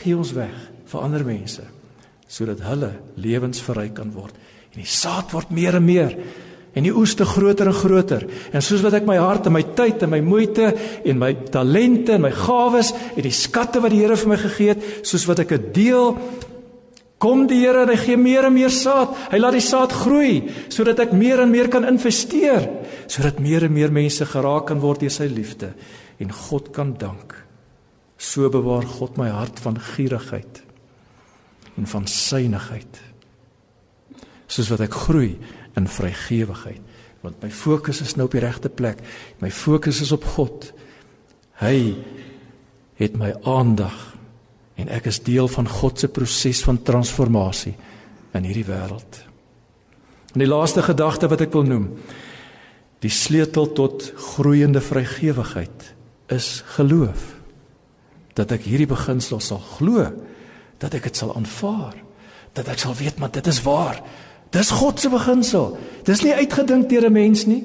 gee 0.03 0.17
ons 0.17 0.33
weg 0.33 0.55
vir 0.87 1.01
ander 1.01 1.25
mense 1.25 1.63
sodat 2.27 2.61
hulle 2.67 2.91
lewens 3.15 3.61
verryk 3.63 3.95
kan 3.95 4.11
word. 4.13 4.35
En 4.75 4.83
die 4.83 4.91
saad 4.91 5.31
word 5.31 5.51
meer 5.55 5.79
en 5.79 5.85
meer 5.85 6.17
en 6.77 6.85
die 6.85 6.93
oes 6.93 7.15
te 7.17 7.25
groter 7.25 7.71
en 7.71 7.77
groter. 7.77 8.27
En 8.53 8.63
soos 8.63 8.83
wat 8.85 8.99
ek 8.99 9.07
my 9.09 9.17
hart 9.17 9.47
en 9.49 9.55
my 9.57 9.63
tyd 9.79 10.03
en 10.05 10.11
my 10.13 10.21
moeite 10.21 10.75
en 11.07 11.19
my 11.19 11.33
talente 11.55 12.13
en 12.13 12.27
my 12.27 12.33
gawes 12.35 12.93
en 13.15 13.23
die 13.25 13.33
skatte 13.33 13.81
wat 13.81 13.95
die 13.95 14.03
Here 14.03 14.19
vir 14.21 14.29
my 14.35 14.37
gegee 14.43 14.75
het, 14.75 14.85
soos 15.07 15.25
wat 15.31 15.41
ek 15.47 15.55
dit 15.55 15.71
deel, 15.79 16.19
kom 17.23 17.47
die 17.49 17.63
Here 17.63 17.85
en 17.87 17.93
hy 17.93 17.99
gee 18.01 18.19
meer 18.21 18.49
en 18.49 18.55
meer 18.57 18.73
saad. 18.73 19.15
Hy 19.33 19.41
laat 19.41 19.57
die 19.57 19.65
saad 19.65 19.95
groei 19.95 20.43
sodat 20.73 21.01
ek 21.07 21.15
meer 21.17 21.43
en 21.45 21.53
meer 21.53 21.71
kan 21.73 21.87
investeer, 21.89 22.69
sodat 23.09 23.41
meer 23.43 23.67
en 23.69 23.75
meer 23.75 23.95
mense 23.95 24.27
geraak 24.29 24.69
kan 24.71 24.83
word 24.83 25.05
deur 25.05 25.15
sy 25.15 25.29
liefde 25.31 25.73
en 26.23 26.33
God 26.33 26.73
kan 26.77 26.95
dank. 27.01 27.35
So 28.17 28.49
bewaar 28.53 28.87
God 28.89 29.19
my 29.21 29.29
hart 29.33 29.61
van 29.65 29.79
gierigheid 29.81 30.63
en 31.77 31.89
van 31.89 32.07
synigheid. 32.09 33.03
Soos 34.49 34.71
wat 34.73 34.85
ek 34.87 34.97
groei 35.07 35.35
in 35.77 35.89
vrygewigheid 35.91 36.83
want 37.27 37.41
my 37.43 37.51
fokus 37.51 37.99
is 38.05 38.15
nou 38.15 38.29
op 38.29 38.37
die 38.37 38.43
regte 38.45 38.71
plek. 38.71 39.01
My 39.43 39.51
fokus 39.51 39.99
is 40.05 40.13
op 40.15 40.23
God. 40.37 40.69
Hy 41.59 41.97
het 43.01 43.17
my 43.19 43.33
aandag 43.43 44.16
en 44.77 44.91
ek 44.93 45.09
is 45.11 45.23
deel 45.25 45.49
van 45.49 45.69
God 45.69 45.99
se 46.01 46.09
proses 46.13 46.63
van 46.67 46.83
transformasie 46.83 47.75
in 48.37 48.45
hierdie 48.45 48.67
wêreld. 48.69 49.23
En 50.35 50.43
die 50.45 50.49
laaste 50.49 50.83
gedagte 50.85 51.31
wat 51.33 51.47
ek 51.47 51.55
wil 51.57 51.65
noem, 51.65 51.87
die 53.01 53.13
sleutel 53.13 53.71
tot 53.77 54.11
groeiende 54.35 54.83
vrygewigheid 54.85 55.93
is 56.33 56.63
geloof. 56.77 57.37
Dat 58.37 58.53
ek 58.53 58.67
hierdie 58.69 58.89
beginsel 58.91 59.41
sal 59.41 59.63
glo, 59.77 60.11
dat 60.83 60.97
ek 60.97 61.09
dit 61.09 61.17
sal 61.17 61.33
aanvaar, 61.37 61.97
dat 62.57 62.69
ek 62.73 62.83
sal 62.83 62.97
weet 62.99 63.21
maar 63.21 63.33
dit 63.33 63.47
is 63.49 63.63
waar. 63.65 64.03
Dis 64.53 64.73
God 64.77 65.01
se 65.01 65.09
beginsel. 65.13 65.77
Dis 66.05 66.23
nie 66.25 66.35
uitgedink 66.37 66.89
deur 66.89 67.09
'n 67.09 67.13
mens 67.13 67.47
nie. 67.47 67.65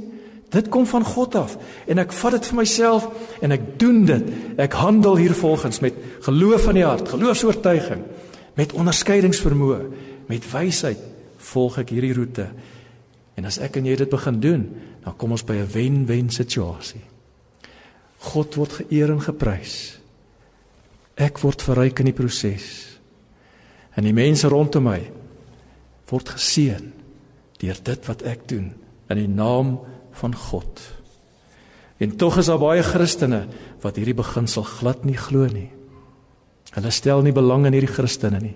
Dit 0.51 0.67
kom 0.67 0.83
van 0.87 1.05
God 1.07 1.35
af 1.39 1.55
en 1.87 2.01
ek 2.01 2.11
vat 2.11 2.35
dit 2.35 2.47
vir 2.49 2.57
myself 2.59 3.05
en 3.39 3.55
ek 3.55 3.67
doen 3.79 4.01
dit. 4.07 4.31
Ek 4.59 4.75
handel 4.75 5.15
hier 5.21 5.33
volgens 5.37 5.79
met 5.83 5.95
geloof 6.25 6.67
in 6.73 6.81
die 6.81 6.87
hart, 6.87 7.07
geloofs-oortuiging, 7.13 8.01
met 8.59 8.75
onderskeidingsvermoë, 8.75 9.79
met 10.27 10.47
wysheid 10.51 10.99
volg 11.51 11.77
ek 11.81 11.93
hierdie 11.95 12.11
roete. 12.17 12.49
En 13.39 13.47
as 13.47 13.61
ek 13.63 13.79
en 13.79 13.87
jy 13.87 13.95
dit 14.01 14.11
begin 14.11 14.41
doen, 14.43 14.65
dan 15.05 15.15
kom 15.17 15.31
ons 15.31 15.45
by 15.47 15.55
'n 15.55 15.71
wen-wen 15.71 16.29
situasie. 16.29 17.01
God 18.19 18.55
word 18.55 18.71
geëer 18.71 19.09
en 19.09 19.21
geprys. 19.21 19.99
Ek 21.15 21.39
word 21.39 21.61
verryk 21.61 21.99
in 21.99 22.05
die 22.05 22.19
proses. 22.19 22.99
En 23.95 24.03
die 24.03 24.13
mense 24.13 24.47
rondom 24.47 24.83
my 24.83 25.11
word 26.09 26.29
geseën 26.29 26.91
deur 27.57 27.77
dit 27.83 28.07
wat 28.07 28.21
ek 28.21 28.47
doen 28.47 28.73
in 29.09 29.17
die 29.17 29.27
naam 29.27 29.79
van 29.79 29.91
God. 30.19 30.81
En 32.01 32.15
tog 32.17 32.37
is 32.37 32.49
daar 32.49 32.59
baie 32.61 32.83
Christene 32.83 33.45
wat 33.81 33.97
hierdie 33.99 34.17
beginsel 34.17 34.63
glad 34.63 35.05
nie 35.05 35.17
glo 35.17 35.45
nie. 35.45 35.69
Hulle 36.71 36.91
stel 36.91 37.21
nie 37.21 37.33
belang 37.35 37.67
in 37.67 37.75
hierdie 37.75 37.91
Christene 37.91 38.39
nie. 38.41 38.55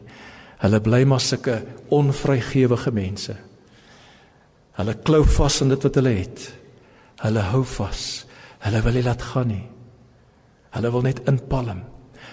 Hulle 0.63 0.79
bly 0.81 1.03
maar 1.05 1.21
sulke 1.21 1.59
onvrygewige 1.93 2.93
mense. 2.95 3.35
Hulle 4.79 4.95
klou 5.07 5.23
vas 5.37 5.61
aan 5.61 5.73
dit 5.73 5.83
wat 5.87 5.99
hulle 5.99 6.13
het. 6.15 6.45
Hulle 7.21 7.43
hou 7.51 7.63
vas. 7.75 8.05
Hulle 8.65 8.81
wil 8.85 8.97
nie 8.97 9.05
laat 9.05 9.25
gaan 9.33 9.51
nie. 9.51 9.65
Hulle 10.75 10.91
wil 10.91 11.05
net 11.05 11.21
inpalm. 11.29 11.83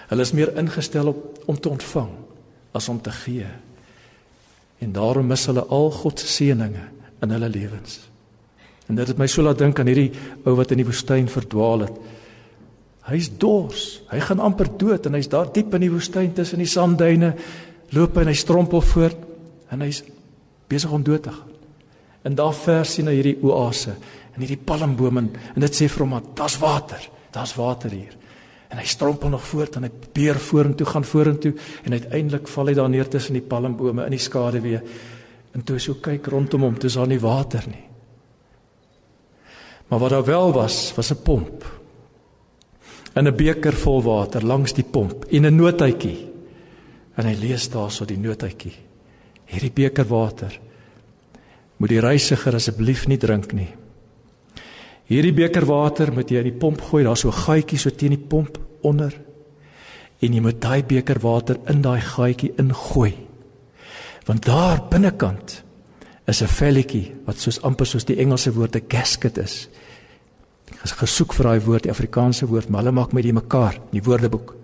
Hulle 0.09 0.25
is 0.25 0.33
meer 0.35 0.53
ingestel 0.59 1.11
op 1.13 1.43
om 1.51 1.59
te 1.59 1.69
ontvang 1.69 2.09
as 2.73 2.89
om 2.89 3.01
te 3.01 3.11
gee. 3.11 3.47
En 4.81 4.91
daarom 4.95 5.29
mis 5.29 5.45
hulle 5.45 5.63
al 5.69 5.91
God 5.91 6.19
se 6.19 6.27
seëninge 6.27 6.87
in 7.21 7.35
hulle 7.35 7.49
lewens. 7.53 7.99
En 8.93 8.99
dit 9.01 9.09
het 9.09 9.17
my 9.17 9.25
so 9.25 9.41
laat 9.41 9.57
dink 9.57 9.79
aan 9.81 9.89
hierdie 9.89 10.11
ou 10.45 10.53
wat 10.53 10.69
in 10.75 10.77
die 10.77 10.85
woestyn 10.85 11.25
verdwaal 11.25 11.87
het. 11.87 11.95
Hy's 13.07 13.31
dors. 13.41 14.03
Hy 14.11 14.19
gaan 14.21 14.41
amper 14.45 14.67
dood 14.77 15.07
en 15.09 15.17
hy's 15.17 15.31
daar 15.31 15.49
diep 15.49 15.73
in 15.73 15.87
die 15.87 15.89
woestyn 15.89 16.35
tussen 16.37 16.61
die 16.61 16.69
sandduine 16.69 17.31
loop 17.97 18.19
en 18.21 18.29
hy 18.29 18.35
strompel 18.37 18.83
voort 18.85 19.23
en 19.73 19.81
hy's 19.81 20.03
besig 20.69 20.93
om 20.93 21.01
dood 21.01 21.25
te 21.25 21.33
gaan. 21.33 21.55
En 22.23 22.37
daar 22.37 22.53
ver 22.53 22.85
sien 22.85 23.09
hy 23.09 23.15
hierdie 23.17 23.39
oase 23.41 23.95
en 23.95 24.43
hierdie 24.43 24.59
palmbome 24.61 25.23
en 25.25 25.65
dit 25.65 25.79
sê 25.79 25.87
vir 25.89 26.05
hom 26.05 26.13
dat 26.19 26.29
daar's 26.43 26.59
water. 26.61 27.07
Daar's 27.33 27.55
water 27.57 27.95
hier. 27.97 28.13
En 28.69 28.77
hy 28.77 28.85
strompel 28.89 29.33
nog 29.33 29.47
voort 29.49 29.79
en 29.79 29.87
hy 29.87 29.91
beer 30.13 30.37
vorentoe 30.37 30.85
gaan 30.91 31.07
vorentoe 31.09 31.55
en 31.81 31.97
uiteindelik 31.97 32.45
val 32.53 32.69
hy 32.69 32.77
daar 32.77 32.93
neer 32.93 33.09
tussen 33.09 33.41
die 33.41 33.47
palmbome 33.49 34.05
in 34.05 34.13
die 34.13 34.21
skaduwee. 34.21 34.83
En 35.57 35.65
toe 35.65 35.79
hy 35.81 35.83
so 35.89 35.97
kyk 35.97 36.29
rondom 36.29 36.69
hom, 36.69 36.77
toe 36.77 36.93
is 36.93 36.99
daar 37.01 37.09
nie 37.09 37.21
water 37.21 37.65
nie. 37.73 37.87
Maar 39.93 40.01
wat 40.01 40.11
daar 40.11 40.25
wel 40.25 40.53
was, 40.53 40.93
was 40.95 41.11
'n 41.11 41.21
pomp. 41.21 41.81
En 43.13 43.27
'n 43.27 43.35
beker 43.35 43.73
vol 43.73 44.01
water 44.03 44.45
langs 44.45 44.73
die 44.73 44.83
pomp 44.83 45.25
en 45.25 45.45
'n 45.45 45.55
nootjie. 45.55 46.31
En 47.15 47.25
hy 47.25 47.35
lees 47.39 47.69
daarso 47.69 48.05
die 48.05 48.17
nootjie. 48.17 48.73
Hierdie 49.45 49.71
beker 49.73 50.05
water 50.05 50.59
moet 51.77 51.89
die 51.89 51.99
reisiger 51.99 52.53
asseblief 52.53 53.07
nie 53.07 53.17
drink 53.17 53.53
nie. 53.53 53.75
Hierdie 55.03 55.33
beker 55.33 55.65
water 55.65 56.13
moet 56.13 56.29
jy 56.29 56.37
in 56.37 56.43
die 56.51 56.59
pomp 56.59 56.81
gooi, 56.81 57.03
daar's 57.03 57.19
so 57.19 57.27
'n 57.27 57.45
gaatjie 57.45 57.77
so 57.77 57.89
teen 57.89 58.09
die 58.09 58.27
pomp 58.27 58.59
onder. 58.81 59.13
En 60.19 60.33
jy 60.33 60.41
moet 60.41 60.61
daai 60.61 60.83
beker 60.83 61.19
water 61.19 61.57
in 61.67 61.81
daai 61.81 62.01
gaatjie 62.01 62.53
ingooi. 62.57 63.13
Want 64.25 64.45
daar 64.45 64.81
binnekant 64.89 65.62
is 66.27 66.41
'n 66.41 66.47
velletjie 66.47 67.11
wat 67.25 67.39
soos 67.39 67.61
amper 67.61 67.85
soos 67.85 68.05
die 68.05 68.17
Engelse 68.17 68.53
woord 68.53 68.75
'n 68.75 68.85
gasket 68.87 69.37
is. 69.37 69.67
Ek 70.71 70.89
het 70.89 70.91
gesoek 70.91 71.33
vir 71.33 71.45
daai 71.45 71.59
woord, 71.59 71.83
die 71.83 71.91
Afrikaanse 71.91 72.47
woord, 72.47 72.69
maar 72.69 72.81
hulle 72.81 72.91
maak 72.91 73.13
met 73.13 73.23
die 73.23 73.33
mekaar, 73.33 73.79
die 73.91 74.01
woordeboek 74.01 74.55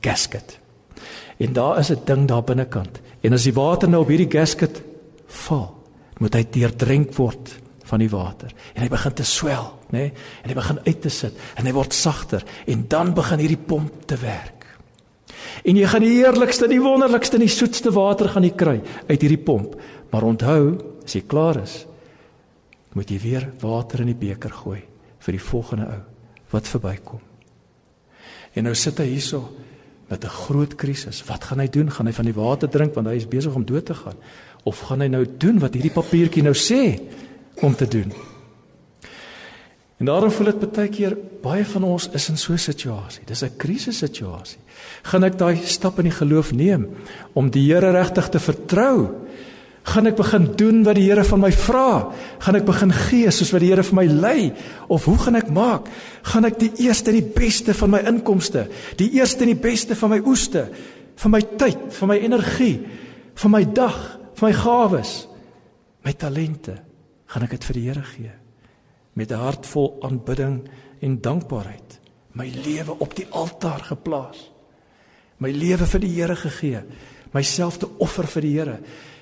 gasket. 0.00 0.58
En 1.38 1.52
daar 1.52 1.78
is 1.78 1.90
'n 1.90 2.04
ding 2.04 2.28
daar 2.28 2.44
binnekant. 2.44 3.00
En 3.20 3.32
as 3.32 3.42
die 3.42 3.54
water 3.54 3.88
nou 3.88 4.02
op 4.02 4.08
hierdie 4.08 4.30
gasket 4.30 4.82
val, 5.26 5.74
moet 6.18 6.34
hy 6.34 6.46
deurdrink 6.50 7.14
word 7.14 7.60
van 7.84 7.98
die 7.98 8.10
water 8.10 8.52
en 8.74 8.82
hy 8.82 8.88
begin 8.88 9.12
te 9.12 9.24
swel, 9.24 9.78
nê? 9.90 9.98
Nee? 9.98 10.12
En 10.42 10.48
hy 10.48 10.54
begin 10.54 10.78
uit 10.84 11.00
te 11.00 11.08
sit 11.08 11.34
en 11.56 11.66
hy 11.66 11.72
word 11.72 11.92
sagter 11.92 12.44
en 12.66 12.86
dan 12.88 13.14
begin 13.14 13.38
hierdie 13.38 13.64
pomp 13.66 14.06
te 14.06 14.16
werk. 14.16 14.66
En 15.64 15.76
jy 15.76 15.86
gaan 15.86 16.00
die 16.00 16.16
heerlikste, 16.16 16.68
die 16.68 16.80
wonderlikste, 16.80 17.38
die 17.38 17.48
soetste 17.48 17.92
water 17.94 18.28
gaan 18.28 18.46
jy 18.46 18.54
kry 18.58 18.80
uit 19.08 19.20
hierdie 19.20 19.44
pomp. 19.44 19.76
Maar 20.10 20.22
onthou, 20.22 20.91
as 21.04 21.14
jy 21.14 21.22
klaar 21.26 21.62
is, 21.62 21.86
moet 22.92 23.10
jy 23.10 23.18
weer 23.18 23.48
water 23.60 24.00
in 24.00 24.12
die 24.12 24.18
beker 24.18 24.50
gooi 24.50 24.82
vir 25.22 25.32
die 25.32 25.40
volgende 25.42 25.86
ou 25.86 26.00
wat 26.52 26.68
verbykom. 26.68 27.20
En 28.54 28.64
nou 28.64 28.74
sit 28.74 28.98
hy 28.98 29.06
hierso 29.06 29.48
met 30.10 30.24
'n 30.24 30.28
groot 30.28 30.74
krisis. 30.74 31.24
Wat 31.24 31.44
gaan 31.44 31.60
hy 31.60 31.68
doen? 31.68 31.90
Gaan 31.90 32.06
hy 32.06 32.12
van 32.12 32.24
die 32.24 32.34
water 32.34 32.68
drink 32.68 32.94
want 32.94 33.06
hy 33.06 33.16
is 33.16 33.28
besig 33.28 33.54
om 33.54 33.64
dood 33.64 33.86
te 33.86 33.94
gaan? 33.94 34.16
Of 34.64 34.80
gaan 34.80 35.00
hy 35.00 35.08
nou 35.08 35.24
doen 35.38 35.58
wat 35.58 35.74
hierdie 35.74 35.90
papiertjie 35.92 36.42
nou 36.42 36.54
sê? 36.54 37.00
om 37.60 37.74
te 37.74 37.88
doen. 37.88 38.12
En 39.96 40.06
daarom 40.06 40.30
voel 40.30 40.50
dit 40.50 40.72
baie 40.72 40.90
keer 40.90 41.14
baie 41.42 41.64
van 41.66 41.84
ons 41.86 42.08
is 42.14 42.28
in 42.28 42.36
so 42.36 42.52
'n 42.52 42.58
situasie. 42.58 43.22
Dis 43.24 43.42
'n 43.42 43.56
krisissituasie. 43.56 44.58
Gaan 45.02 45.24
ek 45.24 45.38
daai 45.38 45.56
stap 45.56 45.98
in 45.98 46.04
die 46.04 46.18
geloof 46.18 46.52
neem 46.52 46.88
om 47.32 47.50
die 47.50 47.72
Here 47.72 47.90
regtig 47.90 48.28
te 48.28 48.38
vertrou? 48.38 49.21
Gaan 49.82 50.06
ek 50.06 50.16
begin 50.16 50.46
doen 50.56 50.84
wat 50.86 50.94
die 50.94 51.08
Here 51.08 51.24
van 51.26 51.40
my 51.42 51.50
vra? 51.52 52.12
Gaan 52.38 52.60
ek 52.60 52.68
begin 52.68 52.92
gee 52.94 53.30
soos 53.34 53.50
wat 53.52 53.64
die 53.64 53.72
Here 53.72 53.82
vir 53.82 53.98
my 53.98 54.06
lei? 54.06 54.52
Of 54.88 55.08
hoe 55.10 55.18
gaan 55.18 55.40
ek 55.40 55.50
maak? 55.50 55.90
Gaan 56.22 56.46
ek 56.46 56.60
die 56.60 56.70
eerste 56.86 57.10
en 57.10 57.18
die 57.18 57.34
beste 57.34 57.74
van 57.74 57.90
my 57.90 58.02
inkomste, 58.06 58.68
die 58.96 59.10
eerste 59.18 59.42
en 59.42 59.54
die 59.54 59.62
beste 59.62 59.98
van 59.98 60.14
my 60.14 60.20
oeste, 60.22 60.68
van 61.16 61.34
my 61.34 61.42
tyd, 61.58 61.90
van 61.98 62.12
my 62.14 62.18
energie, 62.22 62.76
van 63.42 63.54
my 63.56 63.64
dag, 63.74 63.98
van 64.38 64.48
my 64.48 64.54
gawes, 64.56 65.12
my 66.02 66.14
talente 66.18 66.76
gaan 67.30 67.46
ek 67.46 67.56
dit 67.56 67.66
vir 67.68 67.78
die 67.78 67.84
Here 67.88 68.04
gee 68.06 68.32
met 69.14 69.30
'n 69.30 69.44
hart 69.44 69.66
vol 69.66 69.98
aanbidding 70.02 70.68
en 71.00 71.20
dankbaarheid 71.20 71.98
my 72.32 72.48
lewe 72.48 72.98
op 72.98 73.14
die 73.16 73.26
altaar 73.30 73.82
geplaas 73.84 74.50
my 75.38 75.50
lewe 75.50 75.86
vir 75.86 76.00
die 76.00 76.14
Here 76.16 76.36
gegee 76.36 76.82
myself 77.32 77.78
te 77.78 77.88
offer 77.98 78.26
vir 78.26 78.42
die 78.42 78.54
Here 78.58 78.78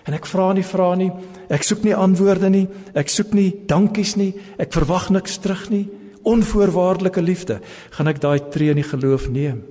En 0.09 0.17
ek 0.17 0.27
vra 0.29 0.51
nie 0.57 0.65
vra 0.65 0.95
nie. 0.99 1.11
Ek 1.53 1.65
soek 1.67 1.85
nie 1.85 1.97
antwoorde 1.97 2.51
nie. 2.53 2.67
Ek 2.97 3.11
soek 3.13 3.35
nie 3.37 3.51
dankies 3.69 4.17
nie. 4.17 4.33
Ek 4.61 4.73
verwag 4.73 5.11
niks 5.13 5.39
terug 5.43 5.67
nie. 5.73 5.87
Onvoorwaardelike 6.29 7.23
liefde 7.25 7.61
gaan 7.97 8.11
ek 8.13 8.21
daai 8.21 8.41
tree 8.53 8.73
in 8.73 8.81
die 8.81 8.87
geloof 8.87 9.29
neem. 9.33 9.63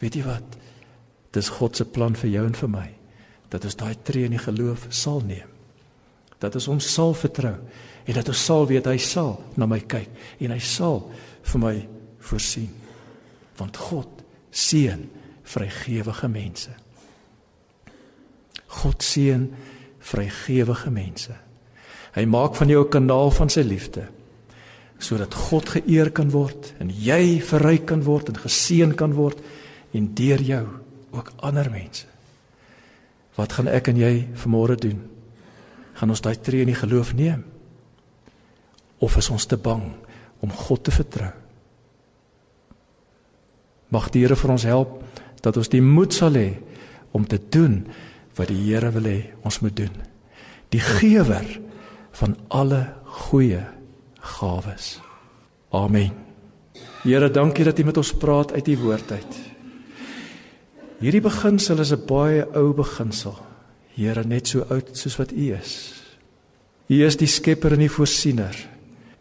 Weet 0.00 0.16
jy 0.16 0.24
wat? 0.26 0.56
Dis 1.36 1.52
God 1.52 1.76
se 1.76 1.84
plan 1.84 2.16
vir 2.16 2.30
jou 2.32 2.46
en 2.48 2.56
vir 2.56 2.72
my. 2.72 2.86
Dat 3.52 3.64
ons 3.68 3.76
daai 3.76 3.96
tree 4.04 4.28
in 4.28 4.36
die 4.36 4.42
geloof 4.42 4.88
sal 4.94 5.20
neem. 5.24 5.48
Dat 6.40 6.56
ons 6.56 6.68
hom 6.68 6.80
sal 6.84 7.14
vertrou 7.16 7.56
en 8.06 8.14
dat 8.14 8.28
ons 8.30 8.44
sal 8.48 8.66
weet 8.68 8.86
hy 8.86 8.98
sal 9.02 9.32
na 9.58 9.66
my 9.66 9.80
kyk 9.88 10.42
en 10.44 10.52
hy 10.54 10.60
sal 10.62 11.00
vir 11.50 11.62
my 11.62 11.76
voorsien. 12.28 12.68
Want 13.56 13.80
God 13.88 14.22
seën 14.52 15.06
vrygewige 15.46 16.28
mense. 16.28 16.72
God 18.82 19.02
seën 19.02 19.48
vrygewige 20.06 20.90
mense. 20.90 21.34
Hy 22.16 22.24
maak 22.24 22.56
van 22.56 22.68
jou 22.68 22.84
'n 22.84 22.90
kanaal 22.90 23.30
van 23.30 23.48
sy 23.48 23.62
liefde 23.62 24.08
sodat 24.98 25.34
God 25.34 25.68
geëer 25.68 26.10
kan 26.10 26.30
word 26.30 26.74
en 26.80 26.88
jy 26.90 27.40
verryk 27.44 27.86
kan 27.86 28.02
word 28.02 28.28
en 28.28 28.38
geseën 28.40 28.94
kan 28.96 29.12
word 29.12 29.38
en 29.92 30.14
deur 30.14 30.40
jou 30.40 30.66
ook 31.12 31.32
ander 31.44 31.70
mense. 31.70 32.06
Wat 33.36 33.52
gaan 33.52 33.68
ek 33.68 33.88
en 33.92 33.96
jy 34.00 34.28
vanmôre 34.34 34.76
doen? 34.80 35.02
Gaan 35.96 36.12
ons 36.12 36.20
daai 36.24 36.36
tree 36.40 36.64
in 36.64 36.72
die 36.72 36.80
geloof 36.80 37.12
neem? 37.16 37.44
Of 38.98 39.16
is 39.20 39.28
ons 39.30 39.46
te 39.46 39.56
bang 39.56 39.84
om 40.40 40.50
God 40.50 40.84
te 40.84 40.90
vertrou? 40.90 41.32
Mag 43.92 44.10
die 44.10 44.24
Here 44.24 44.36
vir 44.36 44.50
ons 44.50 44.64
help 44.64 45.02
dat 45.44 45.56
ons 45.56 45.68
die 45.68 45.82
moed 45.84 46.16
sal 46.16 46.34
hê 46.34 46.56
om 47.12 47.26
te 47.28 47.38
doen 47.38 47.84
wat 48.36 48.52
die 48.52 48.60
Here 48.68 48.92
wil 48.94 49.08
hê 49.08 49.18
ons 49.46 49.60
moet 49.64 49.76
doen. 49.76 49.94
Die 50.72 50.82
gewer 50.82 51.46
van 52.16 52.36
alle 52.52 52.82
goeie 53.04 53.64
gawes. 54.36 54.96
Amen. 55.74 56.12
Here, 57.04 57.30
dankie 57.30 57.64
dat 57.64 57.78
U 57.78 57.86
met 57.86 58.00
ons 58.00 58.12
praat 58.18 58.52
uit 58.52 58.68
U 58.74 58.76
woord 58.84 59.12
uit. 59.12 59.36
Hierdie 61.00 61.22
beginsel 61.22 61.80
is 61.80 61.92
'n 61.92 62.06
baie 62.06 62.46
ou 62.54 62.72
beginsel. 62.72 63.36
Here, 63.94 64.24
net 64.24 64.48
so 64.48 64.64
oud 64.68 64.96
soos 64.96 65.16
wat 65.16 65.32
U 65.32 65.52
is. 65.54 65.92
U 66.88 67.04
is 67.04 67.16
die 67.16 67.26
skepper 67.26 67.72
en 67.72 67.78
die 67.78 67.90
voorsiener. 67.90 68.56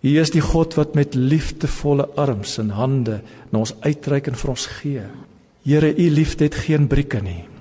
U 0.01 0.19
is 0.19 0.29
die 0.29 0.41
God 0.41 0.73
wat 0.75 0.95
met 0.95 1.15
liefdevolle 1.15 2.07
arms 2.15 2.57
en 2.57 2.69
hande 2.69 3.21
na 3.51 3.59
ons 3.59 3.75
uitreik 3.81 4.27
en 4.27 4.35
vir 4.35 4.49
ons 4.49 4.65
gee. 4.65 5.03
Here, 5.63 5.95
U 5.97 6.09
liefde 6.09 6.43
het 6.43 6.55
geen 6.55 6.87
brieke 6.87 7.21
nie 7.21 7.54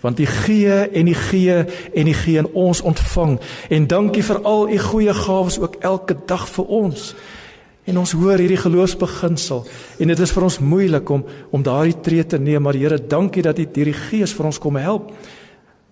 want 0.00 0.20
U 0.20 0.26
gee 0.26 0.76
en 0.90 1.08
U 1.08 1.14
gee 1.14 1.64
en 1.94 2.08
U 2.08 2.12
gee 2.12 2.38
en 2.38 2.52
ons 2.54 2.80
ontvang 2.80 3.38
en 3.70 3.86
dankie 3.86 4.22
vir 4.22 4.40
al 4.42 4.68
U 4.68 4.78
goeie 4.78 5.14
gawes 5.14 5.58
ook 5.58 5.80
elke 5.80 6.16
dag 6.26 6.48
vir 6.48 6.64
ons. 6.64 7.14
En 7.88 7.98
ons 7.98 8.12
hoor 8.12 8.36
hierdie 8.36 8.60
geloofsbeginsel 8.60 9.64
en 9.98 10.12
dit 10.12 10.20
is 10.20 10.32
vir 10.36 10.44
ons 10.44 10.60
moeilik 10.60 11.10
om 11.10 11.24
om 11.50 11.64
daardie 11.64 11.96
tree 12.04 12.24
te 12.26 12.38
neem, 12.38 12.62
maar 12.62 12.76
Here, 12.76 12.98
dankie 12.98 13.42
dat 13.42 13.58
U 13.58 13.64
hierdie 13.64 13.96
Gees 13.96 14.34
vir 14.36 14.50
ons 14.50 14.60
kom 14.60 14.76
help. 14.76 15.12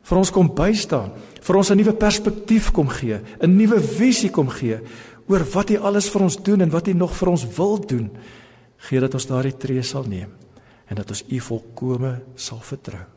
Vir 0.07 0.19
ons 0.21 0.31
kom 0.31 0.53
bystaan, 0.55 1.11
vir 1.43 1.57
ons 1.57 1.71
'n 1.71 1.77
nuwe 1.77 1.93
perspektief 1.93 2.71
kom 2.71 2.89
gee, 2.89 3.21
'n 3.41 3.57
nuwe 3.57 3.81
visie 3.81 4.31
kom 4.31 4.49
gee 4.49 4.79
oor 5.27 5.45
wat 5.55 5.71
U 5.71 5.77
alles 5.77 6.09
vir 6.09 6.23
ons 6.23 6.37
doen 6.37 6.61
en 6.61 6.71
wat 6.71 6.89
U 6.89 6.93
nog 6.93 7.17
vir 7.17 7.29
ons 7.29 7.47
wil 7.57 7.79
doen. 7.79 8.11
Gee 8.77 9.01
dat 9.01 9.15
ons 9.15 9.27
daardie 9.27 9.57
tree 9.57 9.83
sal 9.83 10.05
neem 10.05 10.31
en 10.89 10.97
dat 10.97 11.11
ons 11.11 11.25
U 11.29 11.41
volkome 11.41 12.21
sal 12.37 12.61
vertrou. 12.61 13.16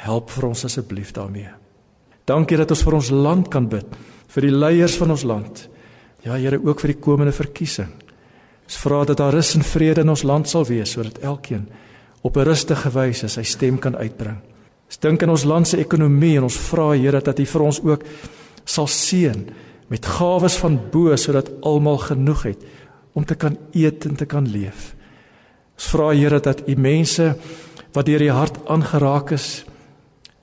Help 0.00 0.30
vir 0.32 0.46
ons 0.48 0.64
asseblief 0.64 1.12
daarmee. 1.12 1.50
Dankie 2.28 2.56
dat 2.60 2.70
ons 2.70 2.84
vir 2.86 2.96
ons 2.96 3.10
land 3.10 3.48
kan 3.52 3.66
bid, 3.68 3.86
vir 4.30 4.46
die 4.46 4.54
leiers 4.54 4.96
van 5.00 5.12
ons 5.12 5.26
land. 5.26 5.66
Ja 6.24 6.36
Here, 6.36 6.60
ook 6.60 6.80
vir 6.80 6.94
die 6.94 7.00
komende 7.02 7.32
verkiesing. 7.32 7.90
Ons 8.68 8.78
vra 8.84 9.02
dat 9.04 9.18
daar 9.18 9.34
rus 9.34 9.54
en 9.56 9.64
vrede 9.66 10.04
in 10.04 10.12
ons 10.12 10.22
land 10.22 10.48
sal 10.48 10.64
wees 10.68 10.92
sodat 10.94 11.18
elkeen 11.26 11.66
op 12.22 12.36
'n 12.36 12.44
rustige 12.44 12.90
wyse 12.90 13.28
sy 13.28 13.42
stem 13.42 13.78
kan 13.78 13.96
uitbring. 13.96 14.38
Ons 14.86 14.98
dink 14.98 15.22
in 15.22 15.30
ons 15.30 15.44
land 15.44 15.68
se 15.68 15.76
ekonomie 15.76 16.36
en 16.36 16.42
ons 16.42 16.56
vra 16.56 16.92
Here 16.92 17.20
dat 17.20 17.38
U 17.38 17.44
vir 17.44 17.62
ons 17.62 17.80
ook 17.82 18.04
sal 18.64 18.86
seën 18.86 19.48
met 19.88 20.06
gawes 20.06 20.56
van 20.56 20.80
bo 20.90 21.16
sodat 21.16 21.50
almal 21.62 21.98
genoeg 21.98 22.42
het 22.42 22.64
om 23.12 23.24
te 23.24 23.34
kan 23.34 23.56
eet 23.72 24.06
en 24.06 24.16
te 24.16 24.26
kan 24.26 24.46
leef. 24.46 24.94
Ons 25.74 25.86
vra 25.86 26.10
Here 26.12 26.40
dat 26.40 26.68
U 26.68 26.74
mense 26.76 27.36
wat 27.92 28.06
deur 28.06 28.18
die 28.18 28.30
hart 28.30 28.58
aangeraak 28.66 29.30
is 29.30 29.64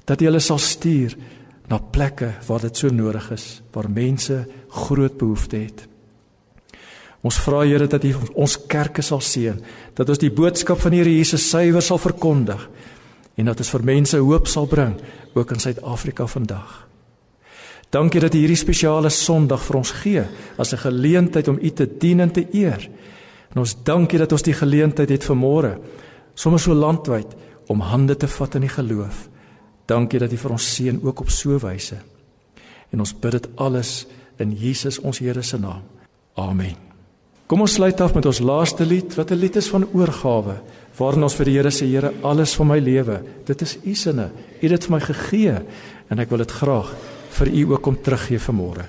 dat 0.08 0.22
jy 0.22 0.30
hulle 0.30 0.44
sal 0.44 0.60
stuur 0.62 1.18
na 1.68 1.80
plekke 1.80 2.32
waar 2.48 2.64
dit 2.64 2.80
so 2.80 2.90
nodig 2.94 3.28
is, 3.36 3.62
waar 3.76 3.90
mense 3.92 4.46
groot 4.72 5.18
behoeftes 5.20 5.66
het. 5.68 5.86
Ons 7.28 7.40
vra 7.44 7.66
Here 7.66 7.88
dat 7.90 8.06
U 8.06 8.14
ons 8.40 8.56
kerke 8.70 9.04
sal 9.04 9.22
seën, 9.22 9.58
dat 9.98 10.10
ons 10.10 10.22
die 10.22 10.32
boodskap 10.32 10.80
van 10.80 10.96
Here 10.96 11.12
Jesus 11.12 11.50
suiwer 11.50 11.84
sal 11.84 12.00
verkondig 12.00 12.70
en 13.38 13.52
dat 13.52 13.60
ons 13.62 13.72
vir 13.76 13.84
mense 13.86 14.18
hoop 14.18 14.48
sal 14.50 14.66
bring 14.70 14.96
ook 15.36 15.52
in 15.54 15.60
Suid-Afrika 15.62 16.26
vandag. 16.28 16.88
Dankie 17.94 18.22
dat 18.24 18.34
U 18.36 18.40
hierdie 18.40 18.60
spesiale 18.60 19.12
Sondag 19.14 19.62
vir 19.64 19.78
ons 19.78 19.92
gee 19.92 20.24
as 20.58 20.74
'n 20.74 20.84
geleentheid 20.88 21.48
om 21.48 21.60
U 21.62 21.70
te 21.70 21.86
dien 22.00 22.20
en 22.20 22.32
te 22.32 22.48
eer. 22.54 22.90
En 23.52 23.60
ons 23.60 23.76
dankie 23.84 24.20
dat 24.20 24.32
ons 24.32 24.42
die 24.42 24.54
geleentheid 24.54 25.10
het 25.10 25.24
vanmôre 25.24 25.78
sommer 26.36 26.60
so 26.60 26.74
landwyd 26.74 27.36
om 27.68 27.80
hande 27.80 28.18
te 28.18 28.28
vat 28.28 28.56
in 28.56 28.62
die 28.62 28.70
geloof. 28.70 29.30
Dankie 29.88 30.20
dat 30.20 30.34
U 30.36 30.38
vir 30.38 30.52
ons 30.52 30.68
seën 30.76 31.00
ook 31.04 31.24
op 31.24 31.30
so 31.32 31.56
wyse. 31.64 31.96
En 32.92 33.00
ons 33.04 33.14
bid 33.20 33.38
dit 33.38 33.48
alles 33.56 34.06
in 34.44 34.52
Jesus 34.56 35.00
ons 35.00 35.20
Here 35.20 35.42
se 35.42 35.60
naam. 35.60 35.84
Amen. 36.36 36.76
Kom 37.48 37.64
ons 37.64 37.78
sluit 37.80 38.02
af 38.04 38.14
met 38.14 38.26
ons 38.28 38.42
laaste 38.44 38.86
lied 38.86 39.16
wat 39.16 39.32
'n 39.32 39.40
lied 39.40 39.56
is 39.56 39.70
van 39.70 39.88
oorgawe 39.94 40.58
waarin 40.98 41.24
ons 41.24 41.36
vir 41.36 41.46
die 41.46 41.56
Here 41.56 41.72
sê 41.72 41.88
Here 41.88 42.12
alles 42.22 42.56
van 42.56 42.68
my 42.68 42.80
lewe 42.80 43.24
dit 43.46 43.62
is 43.62 43.78
U 43.86 43.96
sinne. 43.96 44.32
U 44.62 44.68
het 44.68 44.70
dit 44.70 44.86
vir 44.86 44.92
my 44.92 45.00
gegee 45.00 45.56
en 46.10 46.20
ek 46.20 46.30
wil 46.30 46.38
dit 46.38 46.52
graag 46.52 46.96
vir 47.30 47.48
U 47.48 47.72
ook 47.72 47.82
kom 47.82 48.02
teruggee 48.02 48.40
vanmôre. 48.40 48.86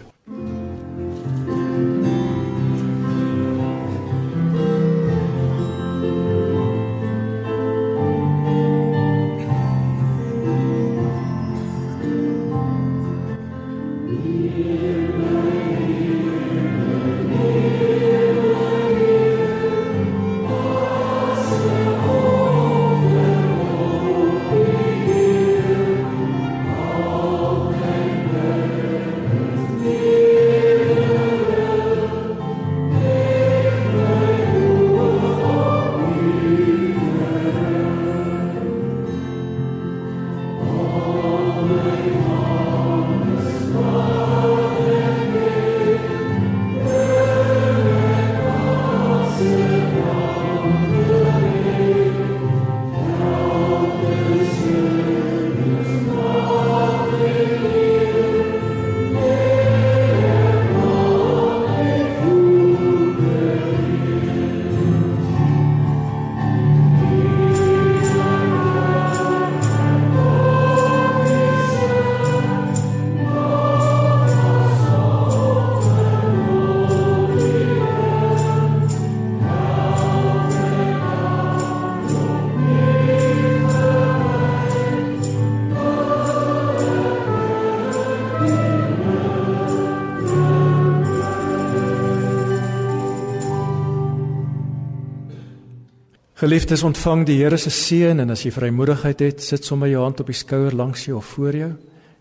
Geliefdes, 96.38 96.84
ontvang 96.86 97.24
die 97.26 97.40
Here 97.40 97.56
se 97.58 97.70
seën 97.74 98.20
en 98.22 98.30
as 98.30 98.44
jy 98.44 98.52
vrymoedigheid 98.54 99.22
het, 99.24 99.40
sit 99.42 99.64
sommer 99.66 99.88
jou 99.90 100.04
hand 100.04 100.20
op 100.22 100.28
die 100.30 100.36
skouer 100.38 100.76
langs 100.78 101.08
jou 101.08 101.16
of 101.18 101.32
voor 101.34 101.56
jou 101.58 101.70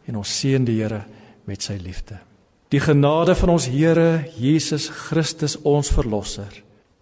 en 0.09 0.15
ons 0.17 0.31
seën 0.39 0.63
die 0.65 0.79
Here 0.79 1.03
met 1.45 1.61
sy 1.61 1.75
liefde. 1.77 2.17
Die 2.73 2.81
genade 2.81 3.35
van 3.37 3.51
ons 3.53 3.67
Here 3.69 4.25
Jesus 4.33 4.87
Christus 4.89 5.53
ons 5.61 5.91
verlosser, 5.93 6.49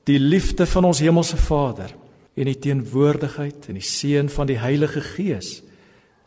die 0.03 0.19
liefde 0.19 0.67
van 0.67 0.89
ons 0.91 0.99
hemelse 0.99 1.39
Vader 1.39 1.93
en 2.35 2.51
die 2.51 2.57
teenwoordigheid 2.67 3.69
en 3.71 3.79
die 3.79 3.87
seën 3.87 4.27
van 4.35 4.51
die 4.51 4.59
Heilige 4.59 4.99
Gees 5.13 5.61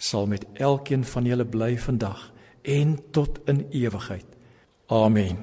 sal 0.00 0.24
met 0.24 0.48
elkeen 0.56 1.04
van 1.04 1.28
julle 1.28 1.44
bly 1.44 1.74
vandag 1.84 2.30
en 2.64 2.96
tot 3.12 3.42
in 3.44 3.66
ewigheid. 3.76 4.24
Amen. 4.88 5.36